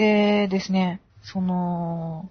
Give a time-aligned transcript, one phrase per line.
[0.00, 2.30] でですね、その、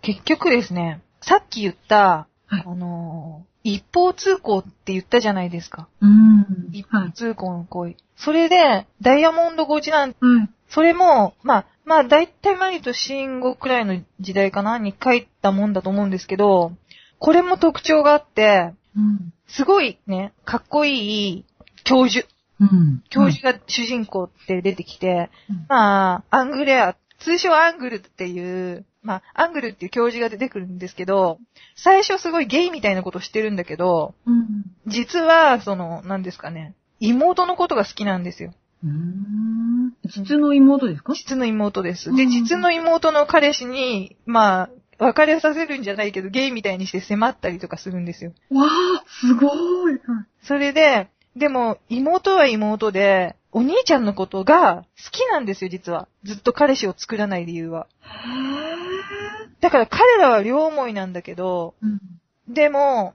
[0.00, 5.88] 結局ですね、さっき言った、はいあの、一方通行って言ったじゃないですか。
[6.00, 6.68] うん。
[6.70, 7.08] 一はい。
[7.08, 7.96] 方通行の行為。
[8.14, 10.48] それで、ダイヤモンドゴチなんはい。
[10.68, 16.72] それも、まあ、まあ、大体マリと信号くらいの時代かなに書いたもんだと思うんですけど、
[17.18, 19.32] これも特徴があって、うん。
[19.48, 21.44] すごいね、かっこいい
[21.82, 22.28] 教授。
[22.60, 23.02] うん。
[23.10, 31.38] 教授が主人公って出てきて、うんまあ、アングレア、通称アングルっていう、まあ、アングルっていう教授が出てくるんですけど、
[31.76, 34.64] 最初すごいゲイみたいなことしてるんだけど、うん。
[34.86, 38.54] 実は、その、何ですかね、妹のことが好きなんですよ。
[38.82, 39.92] うーん。
[40.04, 41.14] 実の妹ですか？
[41.14, 42.14] 実の妹です。
[42.14, 48.32] で、うん実の妹の彼氏に、まあ、別れさせるんじゃないけど、ゲイみたいにして迫ったりとかするんですよ。
[48.50, 49.98] わあ、すごい
[50.42, 56.08] それで、でも、妹は妹で、お兄ちゃんのことが好きなんですよ、実は。
[56.24, 57.86] ずっと彼氏を作らない理由は。
[58.02, 62.52] へだから彼らは両思いなんだけど、ーうん。
[62.52, 63.14] でも、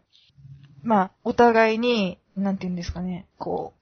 [0.84, 3.74] まあ、お互いに、なんて言うんですかね、こ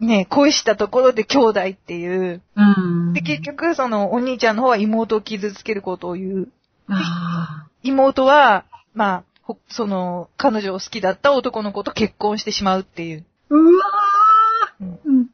[0.00, 2.42] う、ね、恋したところで兄弟っていう。
[2.56, 3.12] うん。
[3.12, 6.48] で、結局、その、お兄ちゃんの方は妹を傷つけることを言う。
[6.88, 13.24] あ妹は、まあ、ほその、彼女を好きだった男の子と結婚してしまうっていう。
[13.50, 13.84] ーうわ
[14.80, 15.26] うんーうん。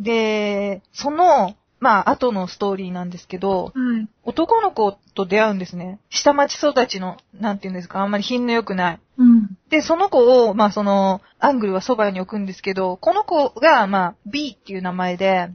[0.00, 4.08] で、その、まあ、後のストーリーなんですけど、はい。
[4.24, 6.00] 男の子と出会うんですね。
[6.10, 9.00] 下町育ちの、なんて言うんですか、あんまり品の良くない。
[9.18, 9.56] うん。
[9.70, 15.50] で、その子を、まあ、その、アングルはそばに置くんですけど、この子が、まあ、B っていう名前で、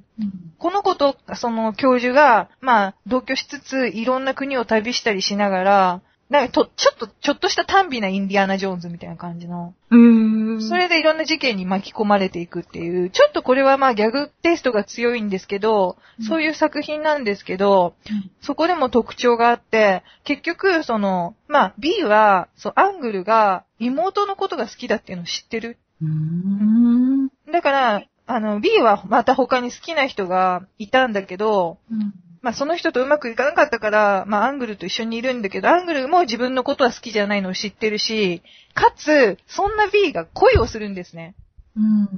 [0.59, 6.01] この子と、その教授が、まあ、同居しつつ、いろんな国を旅したりしながら、
[6.33, 10.61] なんかと、ちょっと、ちょっとした短美なインディアナ・ジョーンズみたいな感じの、うーん。
[10.67, 25.77] それでいろんな事件に巻き込まれていくっていう、ちょっとこれはまあギャグテイストが強いんですけど、うんそういう作品なんですけど、うんそこでも特徴があって、結局、その、まあ B は、そう、アングルが妹のことが好きだっていうのを知ってる。
[26.01, 27.27] うーん。
[27.51, 32.13] だから、あの、B はまた他に好きな人がいたんだけど、うん。
[32.43, 38.43] まあその人とうまくいかなかったから、まあアングルと一緒にいるんだけど、アングルも自分のことは好きじゃないのを知ってるし、
[38.75, 41.35] かつ、そんな B が恋をするんですね。
[41.77, 42.09] うん。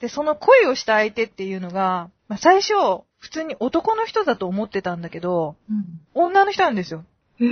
[0.00, 2.72] で、その恋をした相手っていうのが、まあ最初、
[3.18, 5.84] 普通に男の人だと思ってたんだけど、うん。
[6.14, 7.04] 女の人なんですよ。
[7.38, 7.50] ええー？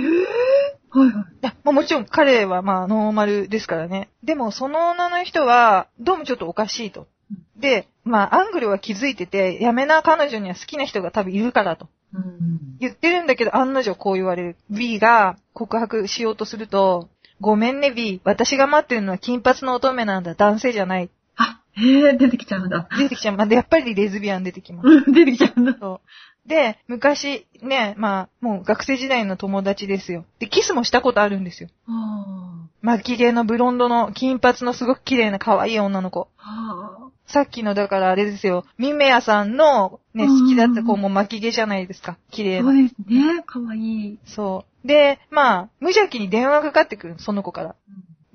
[0.97, 1.33] はいはい。
[1.33, 4.09] いや、まあもちろん彼はまあノーマルですからね。
[4.23, 7.07] でもその女の人は、どうもちょっとおかしいと。
[7.55, 11.87] で、まあアングルは気づいてて、やめな彼女には好きな人が多分いるからと。
[12.15, 12.77] うん。
[12.79, 14.55] 言ってるんだけど、案の定こう言われる。
[14.69, 17.09] B が告白しようとすると、
[17.41, 21.09] ごめんね B、私が待ってるのは金髪の乙女なんだ、男性じゃない。
[21.35, 22.87] あ、へえ、出てきちゃうんだ。
[22.97, 23.37] 出てきちゃう。
[23.37, 24.87] まあ、でやっぱりレズビアン出てきます。
[24.87, 25.75] うん、出てきちゃうんだ。
[25.79, 26.01] そ
[26.45, 26.47] う。
[26.47, 30.25] で、昔、ね、まあ、もう学生時代の友達ですよ。
[30.39, 31.69] で、キスもしたことあるんですよ。
[31.87, 36.27] あ巻き毛のブロンドの金髪のすごく綺麗な可愛い女の子。
[36.37, 37.04] あ。
[37.27, 38.65] はさっきの、だからあれですよ。
[38.77, 42.17] ミメヤさんのね、うん好きだった子も巻き毛じゃないですか。
[42.31, 42.45] 綺あ。
[42.45, 42.71] 麗な。
[42.71, 43.43] そうですね。
[43.45, 44.19] かわいい。
[44.25, 44.87] そう。
[44.87, 47.75] で、まあ、無邪気に電話がかかってくる、その子から。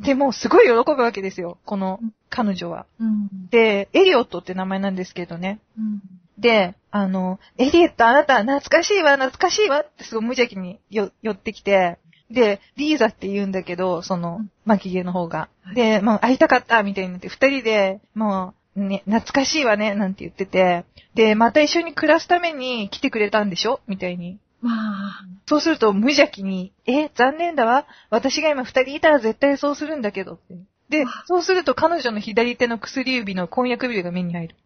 [0.01, 1.59] で、もうすごい喜ぶわけですよ。
[1.65, 2.87] このうん彼女は。
[3.01, 3.49] うん。
[3.51, 5.59] で、エリオットって名前なんですけどね。
[5.77, 6.01] うん。
[6.39, 11.99] で、あの、エリエットあなた懐かしいわ、懐かしいわってすごい無邪気によ寄ってきて、
[12.31, 15.49] で、リーザって言うんだけど、そのうん、巻き毛の方が。
[15.65, 23.81] はいで、もう会いたかったみたいになって、二人で、もう、ね、懐かしいわね、なんて言ってて、で、また一緒に暮らすために来てくれたんでしょ？
[23.88, 24.38] みたいに。
[24.62, 25.25] まあ。
[25.47, 27.86] そうすると無邪気に、え、残念だわ。
[28.10, 30.54] 私が今二人いたら絶対そうするんだけどって。
[30.88, 34.56] で、そうすると彼女の左手の薬指の婚約指が目に入る。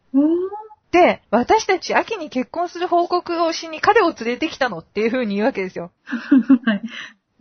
[0.90, 5.90] で、私たち秋に結婚する報告をしに彼を連れてきたのっていう風に言うわけですよ。
[6.06, 6.82] はい。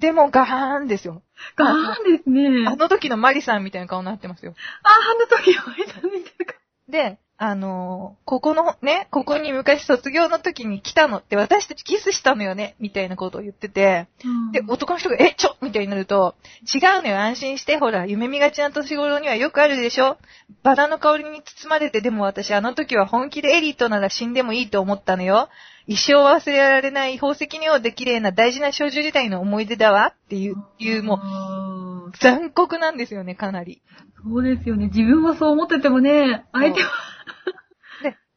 [0.04, 1.22] でもガーンですよ。
[1.56, 1.70] ガー
[2.02, 2.68] ンですね。
[2.68, 4.54] あの時のマリさんみたいな顔になってますよ。
[4.84, 6.60] あ、あの時は見た見たか。
[6.90, 14.08] で、あのーここのね、ここに昔卒業の時に来たのって私たちキスしたのよね、みたいなことを言ってて、
[14.54, 16.36] で、男の人が、え、ちょみたいになると、
[16.74, 20.16] 違うのよ、安心して、ほら、夢見がちな年頃にはよくあるでしょ？
[20.64, 25.50] バラの香りに包まれて、でも私あの時は本気でエリートなら死んでもいいと思ったのよ。
[25.86, 32.12] 一生忘れられない宝石のようで綺麗な大事な少女時代の思い出だわっていう、いうもう、う。
[32.22, 33.82] 残酷なんですよね、かなり。
[34.24, 34.86] そうですよね。
[34.86, 36.90] 自分はそう思っててもね、相手は。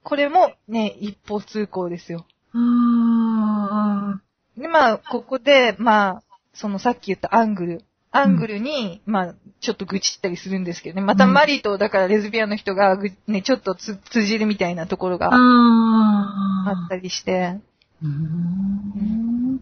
[0.07, 2.27] で、これもね、一方通行ですよ。
[2.55, 4.21] あ
[4.57, 6.23] で、まあ、ここで、まあ、
[6.55, 7.85] そのさっき言ったアングル。
[8.13, 11.03] アングルに、まあ、ちょっと愚痴ったりするんですけどね。
[11.03, 15.19] またうんマリと、だからレズビアンの人がぐ、ね、ちょっとつ通じるみたいなところあ。
[15.19, 17.59] があったりして。
[18.03, 19.61] うーん。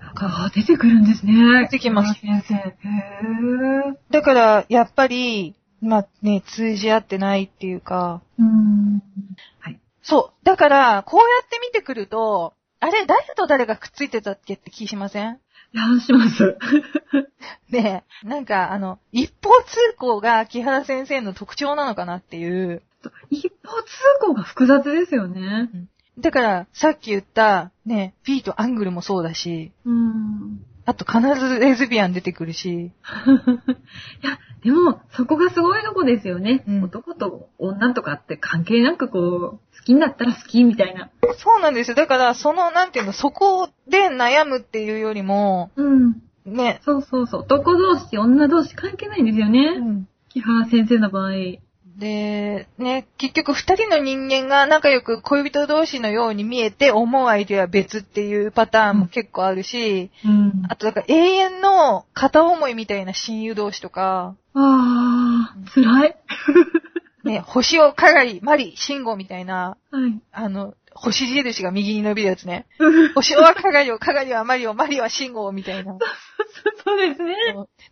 [0.00, 1.62] なんか、あ出てくるんですね。
[1.62, 2.54] 出てきます先生。
[2.54, 4.12] へー。
[4.12, 9.02] だから、やっぱり、まあね、通じ合ってないっていうか、うーん。
[9.60, 9.80] はい。
[10.02, 10.44] そう。
[10.44, 15.38] だから、こうやって見てくると、あれ、誰と誰がくっついてたっけって気しません？
[15.72, 16.58] いや、します。
[17.70, 22.82] ねえ、なんか、あの、一方通行が木原先生の特徴なのかなっていう。
[23.30, 23.88] 一方通
[24.20, 25.70] 行が複雑ですよね。
[26.18, 30.64] だから、さっき言った、ね、P とアングルもそうだし、うん。
[30.90, 32.90] あと必ずレズビアン出てくるし、 い
[34.26, 36.64] や、でも、そこがすごいとこですよね。
[36.66, 41.10] うん男と女とかって関係なくこう、好きになったら好きみたいな。
[41.38, 41.94] そうなんですよ。
[41.94, 46.16] だから、その、なんていうの、そこで悩むっていうよりも、うん。
[46.44, 47.40] ね、そうそうそう。
[47.42, 49.76] 男同士、女同士関係ないんですよね。
[49.78, 51.32] うん木原先生の場合。
[52.00, 60.62] で、ね、結局二人の人間が仲良く恋人同士のように見えて思う相手は別っていうパターンも結構あるし、うん。
[60.68, 66.16] あとだから永遠の片思いみたいな親友同士とか、あー、辛い。
[67.24, 70.20] ね、星尾、かがり、マリ、シンゴみたいな、はい。
[70.32, 72.66] あの、星印が右に伸びるやつね。
[73.14, 75.96] 星尾はかがりを、かがりはマリオ、マリはシンゴみたいな。
[76.84, 77.34] そうですね。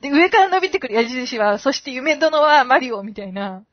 [0.00, 3.64] で、上から伸びてくる矢印は、そして夢殿はマリオみたいな。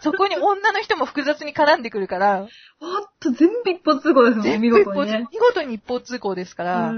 [0.00, 2.46] そこに女の人も複雑に絡んでくるから、
[2.78, 5.26] ほんと、全部一方通行ですもんね、見事にね。
[5.32, 6.92] 見事に一方通行ですかうら。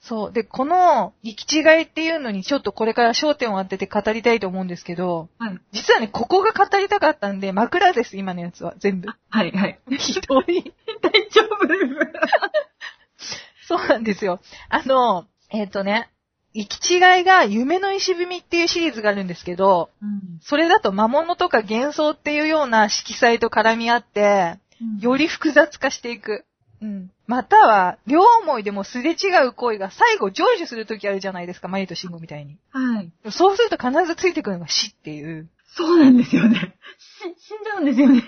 [0.00, 0.32] そう。
[0.32, 5.58] で、この行き違いっていうのにちょっとこれから焦点を当てて語りたいと思うんですけど、はい。
[5.72, 8.74] 実はね、ここが語りたかったんで、枕です、今のやつは。
[8.78, 9.08] 全部。
[9.30, 9.80] はい、はい。
[9.98, 10.72] ひどい。
[11.00, 13.66] 大丈夫です。
[13.68, 14.40] そうなんですよ。
[14.68, 16.10] あの、えっ、とね、
[16.56, 20.40] 行き違いが夢の石踏みっていうシリーズがあるんですけど、うん。
[20.40, 24.58] それだと魔物とか幻想っていうような色彩と絡み合って、
[25.00, 26.46] より複雑化していく。
[26.80, 27.10] うん。
[27.26, 32.56] または、両思いでもすれ違う恋が最後成就するときあるじゃないですか、マリとシンゴみたいに。
[32.70, 33.12] はい。
[33.30, 35.50] そうすると必ずついてくるのが死っていう。
[35.74, 36.74] そうなんですよね。
[36.98, 38.22] し、死んじゃうんですよね。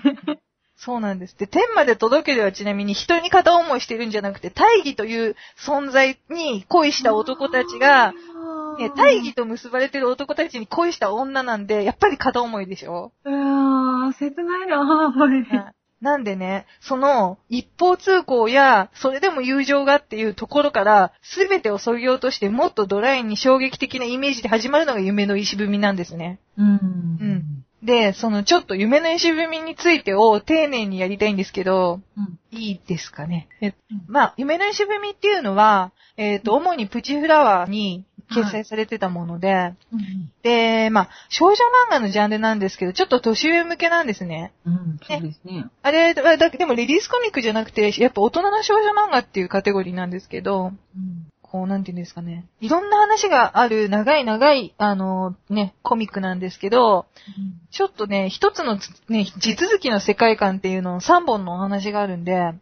[0.79, 1.37] そうなんです。
[1.37, 8.13] で、天まで届けるはちなみに人に片思いしてるんじゃなくて、大義という存在に恋した男たちが、
[8.79, 15.75] ね、大義と結ばれてる男たちに恋した女なんで、やっぱり片思いでしょ、うわー、切ないなー、はい。
[16.01, 26.39] なんでね、その一方通行や、それでも友情がっていうところから、すべてを削ぎ落としてもっとドライに衝撃的なイメージで始まるのが夢の石踏みなんですね。
[26.57, 26.69] うん。
[26.69, 27.65] うん。
[27.83, 32.39] で、そのちょっと夢の石踏みについてを丁寧にやりたいんですけど、うん。
[32.51, 33.49] いいですかね。
[33.61, 40.33] えうんまあ、夢の石踏みっていうのは、えっ、と、主にプチフラワーに掲載されてたもので、うん。
[40.43, 41.57] で、まあ、少女漫
[41.91, 44.53] 画のジャンルなんですけど、ちょっと年上向けなんですね。
[44.67, 44.99] うん。
[45.03, 45.67] そうですね。
[45.83, 51.29] あれ、だだでもレディースコミックじゃなくて、やっぱ大人の少女漫画っていうカテゴリーなんですけど、うん。
[51.51, 52.47] こう、なんていうんですかね。
[52.61, 57.07] いろんな話がある長い長い、あの、ね、コミックなんですけど、
[57.71, 62.53] ちょっとね、一つのつ、ね、地続きの世界観っていうのを3本のお話があるんで、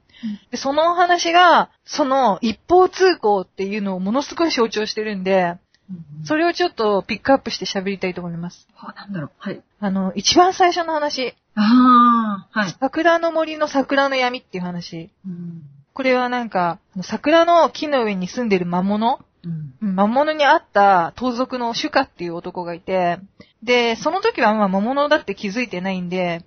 [0.51, 5.59] でそのお話が、その一方通行っていうのをものすごい象徴してるんで、
[5.91, 6.25] うん。
[6.25, 8.67] それをちょっとピックアップして喋りたいと思います。
[8.77, 9.31] あ、なんだろう。
[9.39, 9.63] はい。
[9.79, 12.77] あの、一番最初の話、あー、はい。
[12.81, 15.11] 桜の森の桜の闇っていう話。
[15.27, 15.63] うん。
[15.97, 19.19] これはなんか、桜の木の上に住んでる魔物？
[19.43, 19.75] うん。
[19.81, 23.19] うん魔物に会った盗賊のシュカっていう男がいて、
[23.63, 26.45] で、その時はまあ魔物だって気づいてないんで、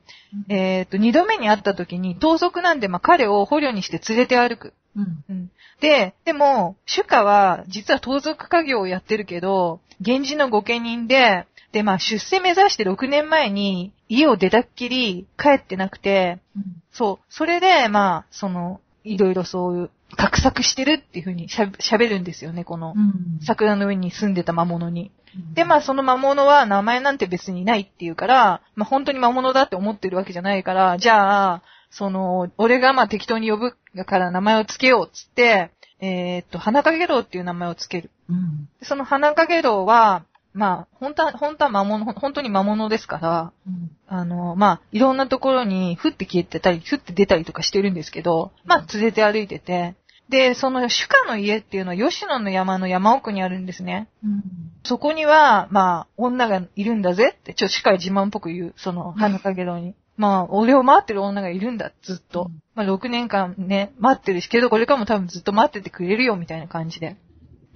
[0.50, 4.74] えっ、と、二度目に会った時に盗賊なんでまあ彼を捕虜にして連れて歩く。
[4.96, 5.24] うん。
[5.28, 5.52] うん
[5.82, 16.64] で、でも、シュカは実は盗賊家業をやってるけど、源氏の御家人で、で、まあ出世目指して6年前に家を出たっきり帰ってなくて、うん。
[16.92, 17.26] そう。
[17.30, 23.40] それで、まあ、その、いろいろそういう、画策してるっていう風にしゃ喋るんですよね、この、うん。
[23.46, 25.04] 桜の上に住んでた魔物に。
[25.04, 33.76] うんで、まあ、その魔物は名前なんて別にないっていうから、まあ、本当に魔物だって思ってるわけじゃないから、じゃあ、その、俺がまあ適当に呼ぶ
[34.06, 38.12] から名前をつけようっつって、えーっと、花影楼っていう名前をつける。
[38.30, 38.70] うん。
[38.80, 43.92] でその花影楼は、まあ、本当は、本当は魔物、本当に魔物ですから、うん。
[44.08, 49.96] あの、まあ、いろんなところに、降って消えてたり、降って出たりとかしてるんですけど、まあ、連れて歩いてて、
[50.30, 54.10] で、その主家の家っていうのは吉野の山の山奥にあるんですね。
[54.24, 54.44] うん。
[54.84, 59.96] そこには、まあ、女がいるんだぜって、ちょっと近い自慢っぽく言う、その、花影楼に。
[60.18, 62.48] まあ、俺を待ってる女がいるんだ、ずっと。
[62.50, 67.18] うんまあ、6年間ね、待ってるし、けどこれからも多分ずっと待っててくれるよ、みたいな感じで。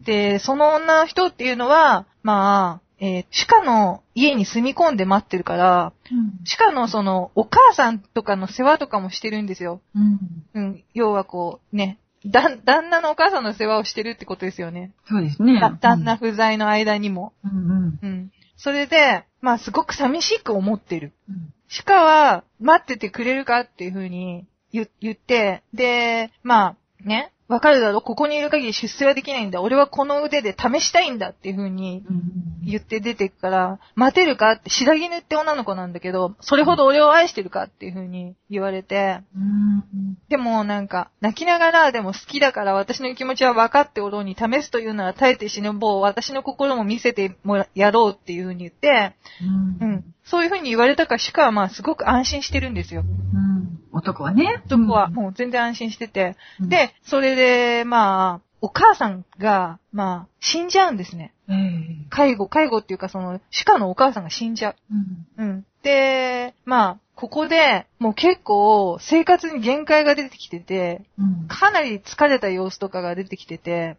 [0.04, 6.40] で、その女の人っていうのは、まあ、えー鹿の家に住み込んで待ってるから、うん。
[6.58, 9.82] 鹿のその、お母さんとかの世話とかもしてるんですよ。
[9.96, 10.20] うん。
[10.54, 10.84] うん。
[10.94, 14.94] 要はこう、ね、だ、旦那のお母さんの世話をしてるってことですよね。
[15.10, 15.60] そうですね。
[15.60, 17.34] だ旦那不在の間にも。
[17.44, 18.00] うんうん。
[18.02, 18.32] うん。
[18.56, 21.12] それで、まあすごく寂しく思ってる。
[21.30, 21.54] うん。
[21.86, 28.02] 鹿は待っててくれるかっていう風に言言って、で、まあね、わかるだろ？
[28.02, 29.62] ここにいる限り出世はできないんだ。
[29.62, 32.22] 俺はこの腕で試したいんだっていう風にうん。
[32.66, 39.84] 言って出てくから、待てるかって、白絹って女の子なんだけど、それほど俺を愛してるかっていう風に言われて、うん。
[40.30, 49.14] でもなんか、泣きながらでも好きだから私の気持ちは分かっておろうに試すというなら耐えて死ぬ棒、私の心も見せてもらやろうっていう風に言って、
[49.82, 49.90] うん。
[49.90, 50.06] うん。
[50.24, 53.02] そういう風に言われたから鹿はまあすごく安心してるんですよ。
[53.02, 53.80] うん。
[53.92, 54.64] 男はね。
[54.68, 56.38] 男はもう全然安心してて。
[56.62, 57.43] うん、で、それで、
[57.86, 61.34] まあ、お母さんが、まあ、死んじゃうんですね。
[61.50, 64.76] ええ介護、介護っていうかその、鹿のお母さんが死んじゃ
[65.38, 65.46] うん。
[65.46, 65.50] う。
[65.50, 65.66] うん。
[65.84, 71.48] で、まあ、ここで、もう結構、生活に限界が出てきてて、うん。
[71.48, 73.98] かなり疲れた様子とかが出てきてて、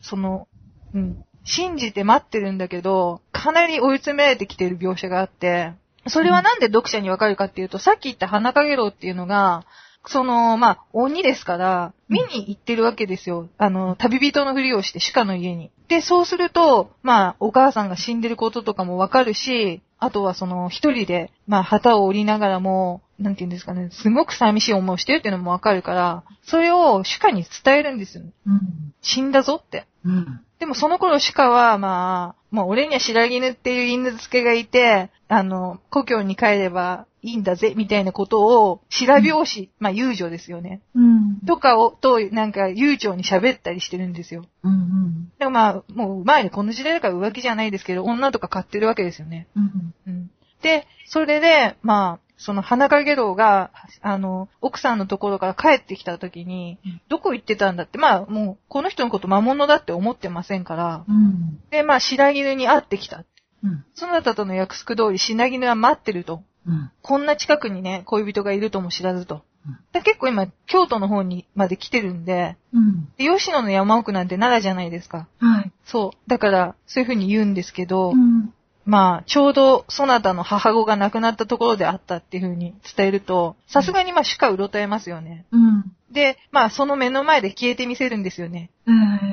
[0.00, 0.46] その、
[0.94, 5.72] うん、信じて待ってるんだけど、かなり追い詰められてきてる描写があって、
[6.06, 9.64] それはなんで読者にわかるかっていうと、さっき言った花影楼っていうのが、
[10.06, 13.48] その、まあ、鬼ですから、見に行ってるわけですよ。
[13.58, 15.70] あの、旅人のふりをして鹿の家に。
[15.88, 28.24] で、そうすると、まあ、お母さんが死んでることとかもわかるし、あとはその、一人で、まあ、旗を折りながらも、なんて言うんですかね、すごく寂しい思いをしてるっていうのもわかるから、それを鹿に伝えるんですよ。
[28.46, 28.94] うん。
[29.02, 29.86] 死んだぞって。
[30.04, 30.40] うん。
[30.60, 40.80] でもその頃鹿は、まあ、もう俺には白絹っていう犬付けがいて、あの、故郷に帰ればいいんだぜ、みたいなことを、白拍子、まあ遊女ですよね。
[40.94, 41.40] うん。
[41.46, 44.44] とかを、と、なんか悠長に喋ったりしてるんですよ。
[44.62, 45.32] うん。
[45.38, 49.48] でもまあ、もう前にこの時代だから浮気じゃないですけど、女とか買ってるわけですよね。
[49.56, 49.94] うん。
[50.06, 50.30] うん。
[50.62, 61.60] で、それで、まあ、その花影楼が、あの、奥さんのところから帰ってきた時にうん、どこ行ってたんだって、まあ、もう、この人のこと魔物だって思ってませんから、うん。
[61.70, 63.24] で、まあ、白絹に会ってきた。
[63.64, 63.84] うん。
[63.94, 66.44] そなたとの約束通り白絹は待ってると。
[66.68, 66.90] うん。
[67.02, 73.08] こんな近くにね、恋人がいるとも知らずとう結構今、京都の方にまで来てるんで、うん。
[73.16, 75.28] で吉野の山奥なんて奈良じゃないですか。
[75.38, 75.72] はい。
[75.84, 76.30] そう。
[76.30, 78.52] だから、そういう風に言うんですけど、うん。
[78.84, 85.44] まあ、ちょうど、そなたの母子が亡くなったところであったっていう風に伝えると、さすがにまあ、しかうろたえますよね。
[85.52, 85.92] うん。
[86.10, 88.70] で、まあ、その目の前で消えてみせるんですよね。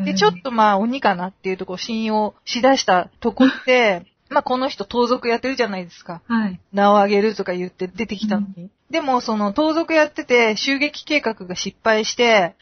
[0.04, 6.22] で、ちょっとまあ、鬼かなっていうところ信用しだしたとこって、まあ、この人盗賊やってるじゃないですか。
[6.28, 6.60] はい。
[6.74, 8.70] 名を上げるとか言って出てきたのに。
[8.90, 12.58] でも、その盗賊やってて、襲撃計画が失敗して、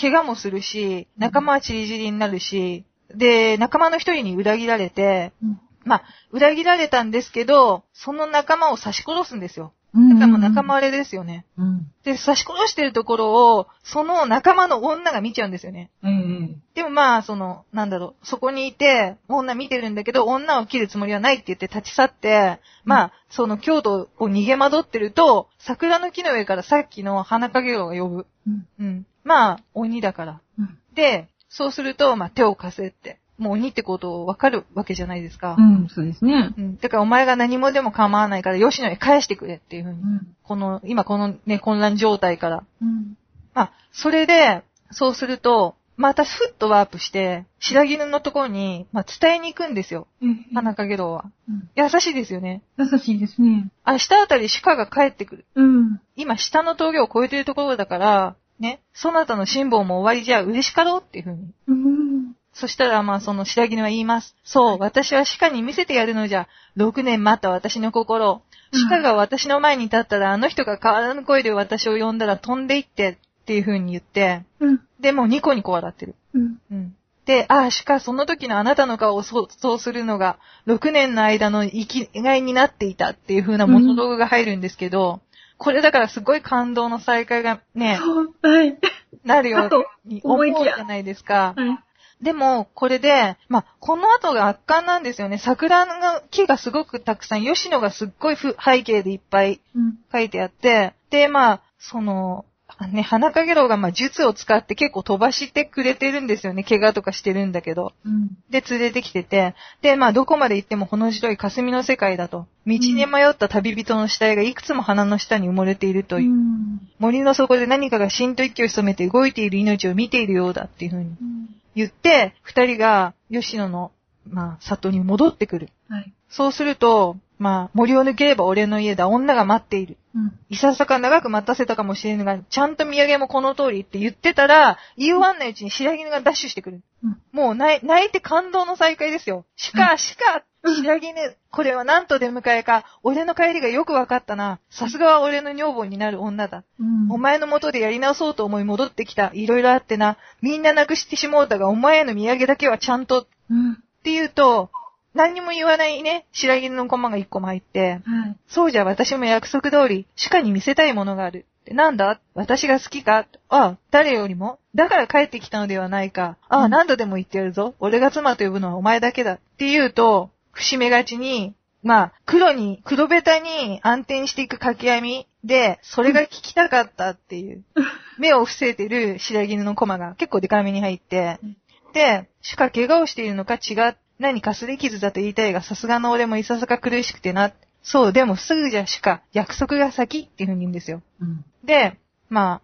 [0.00, 5.60] 怪我もするし、仲間はチリチリになるし、で、仲間の一人に裏切られて、うん。
[5.84, 9.72] まあ、裏切られたんですけど、その仲間を刺し殺すんですよ。
[9.94, 10.08] うん。
[10.10, 11.46] だからもう仲間割れですよね。
[11.56, 11.78] うん。
[12.04, 15.90] で、刺し殺してるところを、その仲間の女が見ちゃうんですよね。
[16.04, 16.56] ええ。
[16.74, 28.26] でもまあ、その、なんだろう、そこにいて、女見てるんだけど、女を切るつもりはないって言って立ち去って、まあ、その京都を逃げ惑ってると、桜の木の上からさっきの花影楼が呼ぶ。
[28.46, 28.68] うん。
[28.78, 29.06] うん。
[29.24, 30.40] まあ、鬼だから。
[30.58, 30.78] うん。
[30.94, 33.20] で、そうすると、まあ、手を貸せって。
[33.38, 35.56] もう鬼ってことをわかるわけじゃないですか。
[35.58, 36.54] うん、そうですね。
[36.56, 36.76] うん。
[36.78, 40.00] だからお前が何もでも構わないから、吉野へ返してくれっていうふうに。
[40.00, 40.36] うん。
[40.42, 42.64] この、今このね、混乱状態から。
[42.80, 43.16] うん。
[43.54, 50.06] まあ、それで、そうすると、またふっとワープして、白絹のところに、まあ、伝えに行くんですよ。
[50.22, 50.54] ええ。
[50.54, 51.24] 花影楼は。
[51.48, 51.70] うん。
[51.74, 52.62] 優しいですよね。
[52.78, 53.70] 優しいですね。
[53.86, 55.46] 明日あたり鹿が帰ってくる。
[55.54, 56.00] うん。
[56.14, 61.50] 今、下の峠を越えてるところだから、ね、そなたの辛抱も終わりじゃ嬉しかろうっていうふうに。
[61.68, 62.36] うん。
[62.58, 64.34] そしたら、まあ、その白絹は言います。
[64.42, 66.48] そう、私は鹿に見せてやるのじゃ。
[66.78, 68.40] 6年待った私の心。
[68.88, 74.80] 鹿が私の前に立ったら、あの人が変わらぬ声で私を呼んだら飛んでいって、っていう風に言って、うん。
[75.00, 76.14] で、もうニコニコ笑ってる。
[76.32, 76.56] うん。
[76.72, 76.96] うん。
[77.26, 85.20] で、ああ、鹿、その時のあなたの顔を想像するのが、6年の間の生きがいになっていたっていう風なモノローグが入るんですけど、
[85.58, 87.98] これだからすごい感動の再会がね、
[88.42, 88.78] はい。
[89.24, 91.54] なるように思うじゃないですか。
[91.56, 91.85] はい。
[92.22, 95.38] でも、これで、まあ、この後が圧巻なんですよね。
[95.38, 95.92] 桜の
[96.30, 99.98] 木がすごくたくさん、吉野がすっごいふ背景でいっぱいうん。
[100.10, 102.46] 書いてあって、で、まあ、その、
[102.92, 106.62] ね、花影楼がまあ術を使って結構飛ばしてくれてるんですよね。
[106.62, 107.92] 怪我とかしてるんだけど。
[108.04, 108.28] うん。
[108.50, 112.46] で、連れてきてて、で、まあ、どこまで行ってもほの白い霞の世界だと。
[112.66, 116.30] 道に迷った旅人の死体がいくつも花の下に埋もれているという。
[116.30, 116.80] うん。
[116.98, 121.48] 森の底で何かがしんと息を潜めて動いている命を見ているようだっていう風にうん。
[121.76, 123.92] 言って、二人が吉野の
[124.30, 125.68] まあ、里に戻ってくる。
[125.88, 126.12] はい。
[126.28, 129.96] そうすると、まあ、森を抜ければ俺の家だ、女が待っている。
[130.14, 130.38] うん。
[130.48, 136.80] いささか長く待たせたかもしれぬが、ちゃんと土産もこの通りって言ってたら、言い終わんないうちに白絹がダッシュしてくる。
[137.04, 137.20] うん。
[137.32, 139.44] もう泣い泣いて感動の再会ですよ。
[139.56, 140.42] しか、しか、
[140.74, 141.14] 白絹、
[141.50, 144.58] これはなんと出迎えか、俺の帰りがよくわかったな。
[144.70, 146.64] さすがは俺の女房になる女だ。
[146.80, 147.12] うん。
[147.12, 149.30] お前の元でやり直そうと思い戻ってきた。
[149.34, 150.16] いろいろあってな。
[150.42, 153.22] みんななくしてしもうたが、お前への土産だけはちゃんと。
[153.22, 153.74] っうん。
[154.02, 154.70] て言うと、
[155.14, 158.36] 何にも言わないね、白絹の駒が一個も入って、はい。
[158.48, 161.46] そうじゃ私も約束通り、主家に見せたいものがある。
[161.68, 162.20] なんだ？
[162.34, 163.26] 私が好きか？
[163.48, 164.60] ああ、誰よりも？
[164.76, 166.36] だから帰ってきたのではないか。
[166.48, 167.74] ああ、うん何度でも言ってやるぞ。
[167.80, 169.32] 俺が妻と呼ぶのはお前だけだ。
[169.32, 177.62] って言うと、節目がちに、まあ、黒に、黒ベタに暗転していく掛け編みで、それが聞きたかったっていう、
[178.18, 181.56] 目を伏せてる白絹のコマが結構デカめに入ってうん、
[181.92, 187.52] で、主家怪我をしているのか違う、何かすり傷だと言いたいが、さすがの俺もいささか苦しくてな。
[187.82, 191.02] そう、でもすぐじゃ主家、約束が先っていう風に言うんですよ。
[191.20, 191.44] うん。
[191.62, 191.98] で、
[192.28, 192.62] ま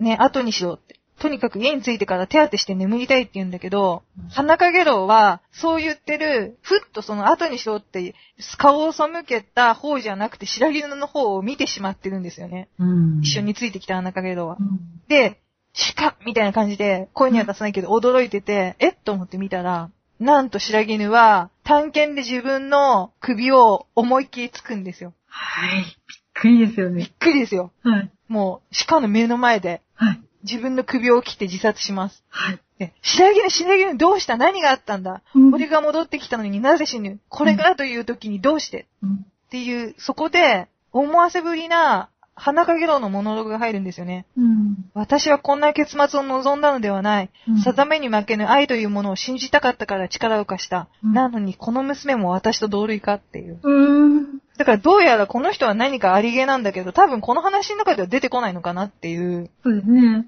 [0.00, 0.98] あ、ね、後にしろって。
[1.18, 8.14] とにかく家に着いてから手当てして眠りたいって言うんだけどうん、花影楼は、そう言ってる、ふっとその後にしろって、
[8.58, 12.68] 顔を背けた方じゃなくて、白絹の方を見てしまってるんですよね。
[12.78, 13.20] うん。
[13.20, 14.62] 一緒についてきた花影楼はう。
[14.62, 14.80] ん。
[15.08, 15.40] で、
[15.72, 19.90] シカみたいな感じで、声には出さないけど驚いてて、えっと思って見たら、
[20.20, 25.12] なんと白絹は、探検で自分の首を思いっきりつくんですよ。
[25.26, 25.80] はい。
[25.80, 25.88] びっ
[26.34, 26.98] くりですよね。
[27.00, 27.72] びっくりですよ。
[27.82, 28.10] はい。
[28.28, 30.20] もう、鹿の目の前で、はい。
[30.44, 32.22] 自分の首を切って自殺します。
[32.28, 32.60] はい。
[32.78, 34.36] で、白絹、白絹どうした？
[34.36, 37.18] 何があったんだ、うん俺が戻ってきたのになぜ死ぬ？
[37.28, 38.86] これからという時にどうして？
[39.02, 39.14] うん。
[39.14, 39.16] っ
[39.50, 44.26] ていう、そこで、思わせぶりな、花影楼のモノログが入るんですよね。
[44.36, 44.76] うん。
[44.92, 47.30] 私はこんな結末を望んだのではない。
[47.48, 50.88] うん定めに負けぬ愛というものを信じたかったから力を貸した。
[51.04, 53.60] うんなのに、この娘も私と同類かっていう。
[53.62, 54.40] うん。
[54.56, 59.50] だからどうやらこの人は何かありげなんだけど、多分この話の中では出てこないのかなっていう。
[59.62, 60.26] そうですね。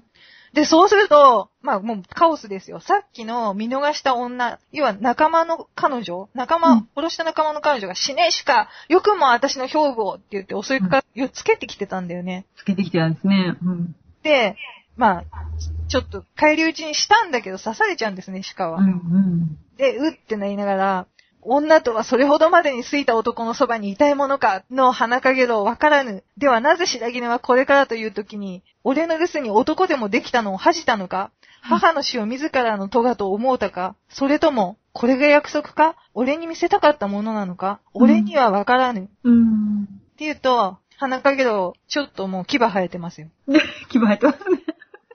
[0.53, 2.79] で、そうすると、まあもうカオスですよ。
[2.79, 12.45] さっきの見逃した女、要は仲間の彼女、仲間、うん殺した仲間の彼女が死ねしか、よくも私の兵部をって言って襲いかか、よつけてきてたんだよね。
[12.55, 13.55] つけてきてたんですね。
[13.61, 13.95] うん。
[14.23, 14.55] で、
[14.95, 15.23] まあ、
[15.87, 18.79] ちょっと帰り討ちにしたんだけど刺されちゃうんですね、鹿は。
[18.79, 18.85] うん。
[18.85, 19.57] うん。
[19.77, 21.07] で、うってなりながら、
[21.41, 26.23] 女とはそれほどまでに好いた男のそばにいたいものかの花影ろわからぬ。
[26.37, 31.31] ではなぜ白絹はこれからという時に、俺の留守に男でもできたのを恥じたのか？
[31.61, 33.97] 母の死を自らの咎と思うたか？
[34.07, 35.97] それとも、これが約束か？
[36.13, 37.81] 俺に見せたかったものなのか？
[37.93, 39.01] 俺にはわからぬ。
[39.01, 39.87] っうん。
[40.17, 43.27] て言うと、花影ろちょっともう牙生えてますよ。
[43.45, 44.63] で、牙入ってますね。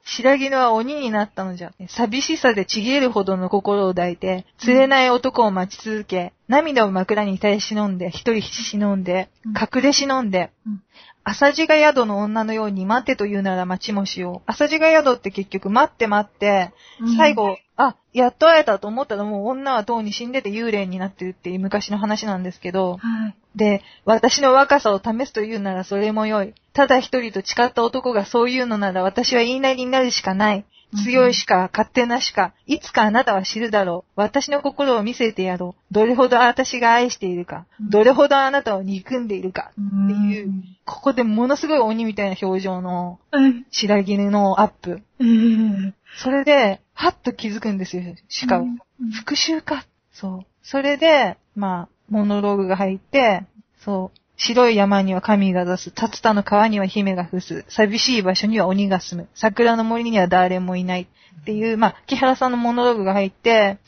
[0.04, 1.72] 白絹は鬼になったのじゃ。
[1.88, 10.82] 寂しさでちぎれるほどの心を抱いて、釣れない男を待ち続け、涙を枕に耐え忍んで、一人忍んでうん、隠れ忍んでうん、
[11.24, 14.50] 朝地が宿の女のように待ってと言うなら待ちもしよう。
[14.50, 16.72] 朝地が宿って結局待って待って、
[17.16, 23.34] 最後、あ、やっと会えたと思ったらもう女はとうに死んでて幽霊になってるっていう昔の話なんですけど、はい。
[23.56, 26.54] で、私の若さを試すというならそれも良い。
[26.72, 30.64] ただ一人と誓った男がそう言うのなら私は言いなりになるしかない。
[31.04, 34.12] 強いしか、勝手なしか、いつかあなたは知るだろう。
[34.16, 35.94] 私の心を見せてやろう。
[35.94, 37.66] どれほど私が愛しているか。
[37.80, 39.70] うんどれほどあなたを憎んでいるか。
[39.70, 40.52] っっていう、
[40.84, 43.64] ここでものすごい鬼みたいな表情のはい。
[43.70, 45.02] 白絹のアップ。
[45.20, 48.62] ええそれで、はっと気づくんですよ、シカは。
[48.62, 48.78] うん
[49.10, 49.84] 復讐か。
[50.12, 50.46] そう。
[50.62, 53.44] それで、まあ、モノローグが入って、
[53.78, 54.21] そう。
[54.46, 55.90] 白い山には神が出す。
[55.90, 57.64] 竜田の川には姫が伏す。
[57.68, 59.28] 寂しい場所には鬼が住む。
[59.34, 61.06] 桜の森には誰もいない。
[61.42, 63.78] っていう、まあ、木原さんのモノローグが入って、はい。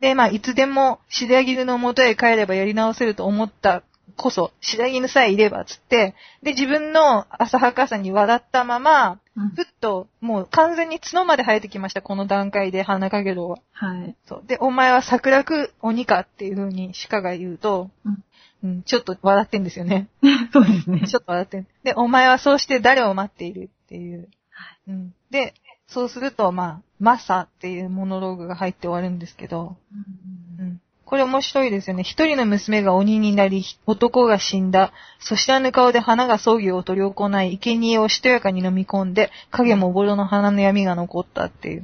[0.00, 3.82] で、まあ、いつでも白絹の元へ帰ればやり直せると思った
[4.16, 13.58] こそ、白絹さえいれば、つって、で、自分の浅はかさに笑ったまま、うんふっと、もう完全に角まで生えてきました、この段階で、花かげろうは。
[13.72, 14.16] はい。
[14.26, 14.42] そう。
[14.46, 18.24] で、お前は桜く鬼かっていう風に鹿が言うと、うん
[18.62, 20.08] うん、ちょっと笑ってんですよね。
[20.52, 21.06] そうですね。
[21.06, 21.66] ちょっと笑ってん。
[21.84, 24.28] で、お前はそうして誰を待っているっていう。
[24.88, 25.14] うん。
[25.30, 25.54] で、
[25.86, 29.76] そうすると、まあ、マサっていうモノローグが入って終わるんですけど、
[30.58, 30.80] うん。
[31.04, 32.02] これ面白いですよね。
[32.02, 34.92] 一人の娘が鬼になり、男が死んだ。
[35.20, 41.82] そしてあの顔で花が葬儀を執り行い、生贄をしとやかに飲み込んで、影もぼろの花の闇が残ったっていう。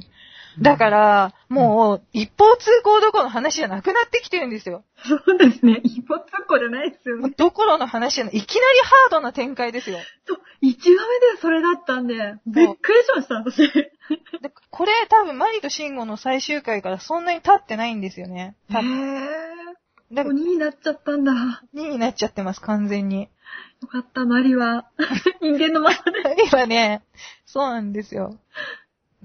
[0.61, 4.83] だから、もう、一方通行どころの話じゃなくなってきてるんですよ。
[5.03, 5.81] そうですね。
[5.83, 7.33] 一歩通行じゃないですよね。
[7.37, 8.37] どころの話じゃない。
[8.37, 9.97] いきなりハードな展開ですよ。
[10.25, 12.15] そう、1話目でそれだったんで、
[12.47, 13.67] びっくりしました、私。
[14.41, 18.55] でこれ多分マリとシンゴの最終回からそんなに経ってないんですよね。
[18.69, 18.73] へ
[20.13, 21.31] だから鬼になっちゃったんだ。
[21.33, 21.37] よ
[21.73, 23.29] 2になっちゃってます、完全に。
[23.87, 24.89] かった、マリは。
[25.41, 26.47] 人間のままで。
[26.51, 27.03] 今ね、
[27.45, 28.37] そうなんですよ。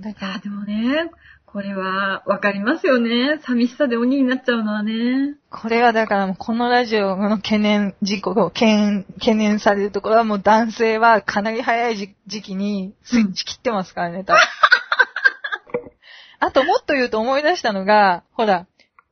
[0.00, 1.10] だからでもね、
[1.44, 3.40] これは、わかりますよね。
[3.44, 5.34] 寂しさで鬼になっちゃうのはね。
[5.50, 14.40] これはだからもうこのラジオの懸念事項を懸念、懸念されるところはもう男性はかなり早い時時期にスイッチ切ってますからね、多分
[16.38, 18.66] あともっと言うと思い出したのが、ほら、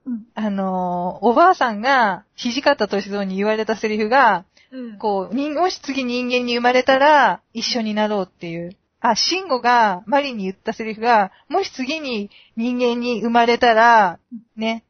[0.07, 0.27] うん。
[0.35, 4.99] あのーおばあさんが土方歳三に言われたセリフが、うん。
[4.99, 8.77] こう、人もし次人間に生まれたら一緒になろうっていう。
[9.01, 14.19] あ、シンゴがマリに言ったセリフが、もし次に人間に生まれたら、
[14.57, 14.85] ね、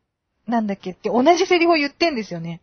[0.47, 2.63] なんだっけって同じセリフを言ってんですよね。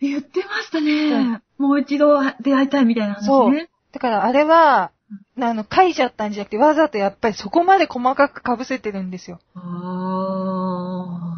[0.00, 1.42] 言ってましたね。
[1.58, 3.68] もう一度出会いたいみたいな話そうね。
[3.92, 4.90] だからあれは、
[5.38, 9.40] あの、書いちゃったんじゃなくて、わざとやっぱりそこまで細かく被せてるんですよ。
[9.54, 11.29] あー。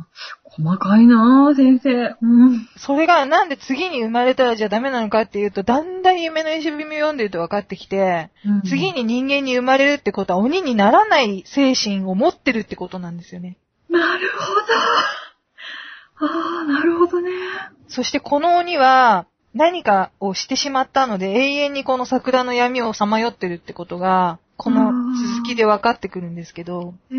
[0.54, 2.14] 細かいなぁ、先生。
[2.20, 2.68] うん。
[2.76, 8.30] それがなんで次に生まれたらじゃダメなのかっていうと、だんだん夢の石踏みを読んでると分かってきて、
[8.68, 13.56] 次に人間に生まれるってことは鬼にならない精神を持ってるってことなんですよね。
[13.88, 16.26] なるほど。
[16.26, 17.30] あー、なるほどね。
[17.88, 27.16] そしてこの鬼は何かをしてしまったので永遠にこの桜の闇をさまよってるってことが、この続きで分かってくるんですけど、えー。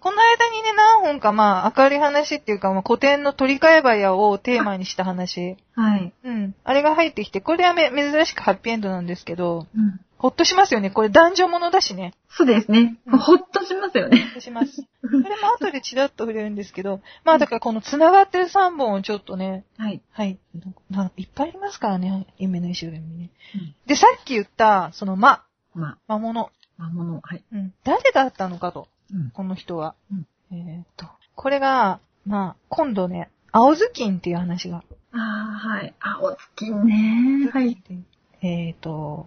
[0.00, 5.56] この間にね、何本かまあ明るい話っていうか、まあ、古典の鳥飼早をテーマにした話。
[5.76, 6.12] はい。
[6.24, 6.54] うん。
[6.64, 10.00] あれが入ってきて、これはめ珍しくハッピーエンドなんですけど、うん。
[10.18, 10.90] ほっとしますよね。
[10.90, 12.14] これ男女ものだしね。
[12.28, 12.98] そうですね。
[13.06, 14.30] うんほっとしますよねほ。
[14.30, 14.82] っとします。
[15.02, 20.02] それも後でチラッと触れるんですけど、まあだからこの繋がってる3本をちょっとね、はい。
[20.10, 20.38] はい。
[21.16, 23.30] いっぱいありますからね、夢の石組みね。
[23.54, 26.50] うんで、さっき言った、その魔、まあ、魔物。
[26.78, 27.44] はい。
[27.52, 27.72] うん。
[27.84, 29.30] 誰だったのかと、うん。
[29.30, 29.94] この人は。
[30.10, 34.84] うんえーっと、これが、まあ、今度ね、青ずきんっていう話が。
[35.12, 35.94] ああ、はい。
[36.00, 37.50] 青月ね。
[37.52, 37.82] はい。
[38.42, 39.26] えーっと、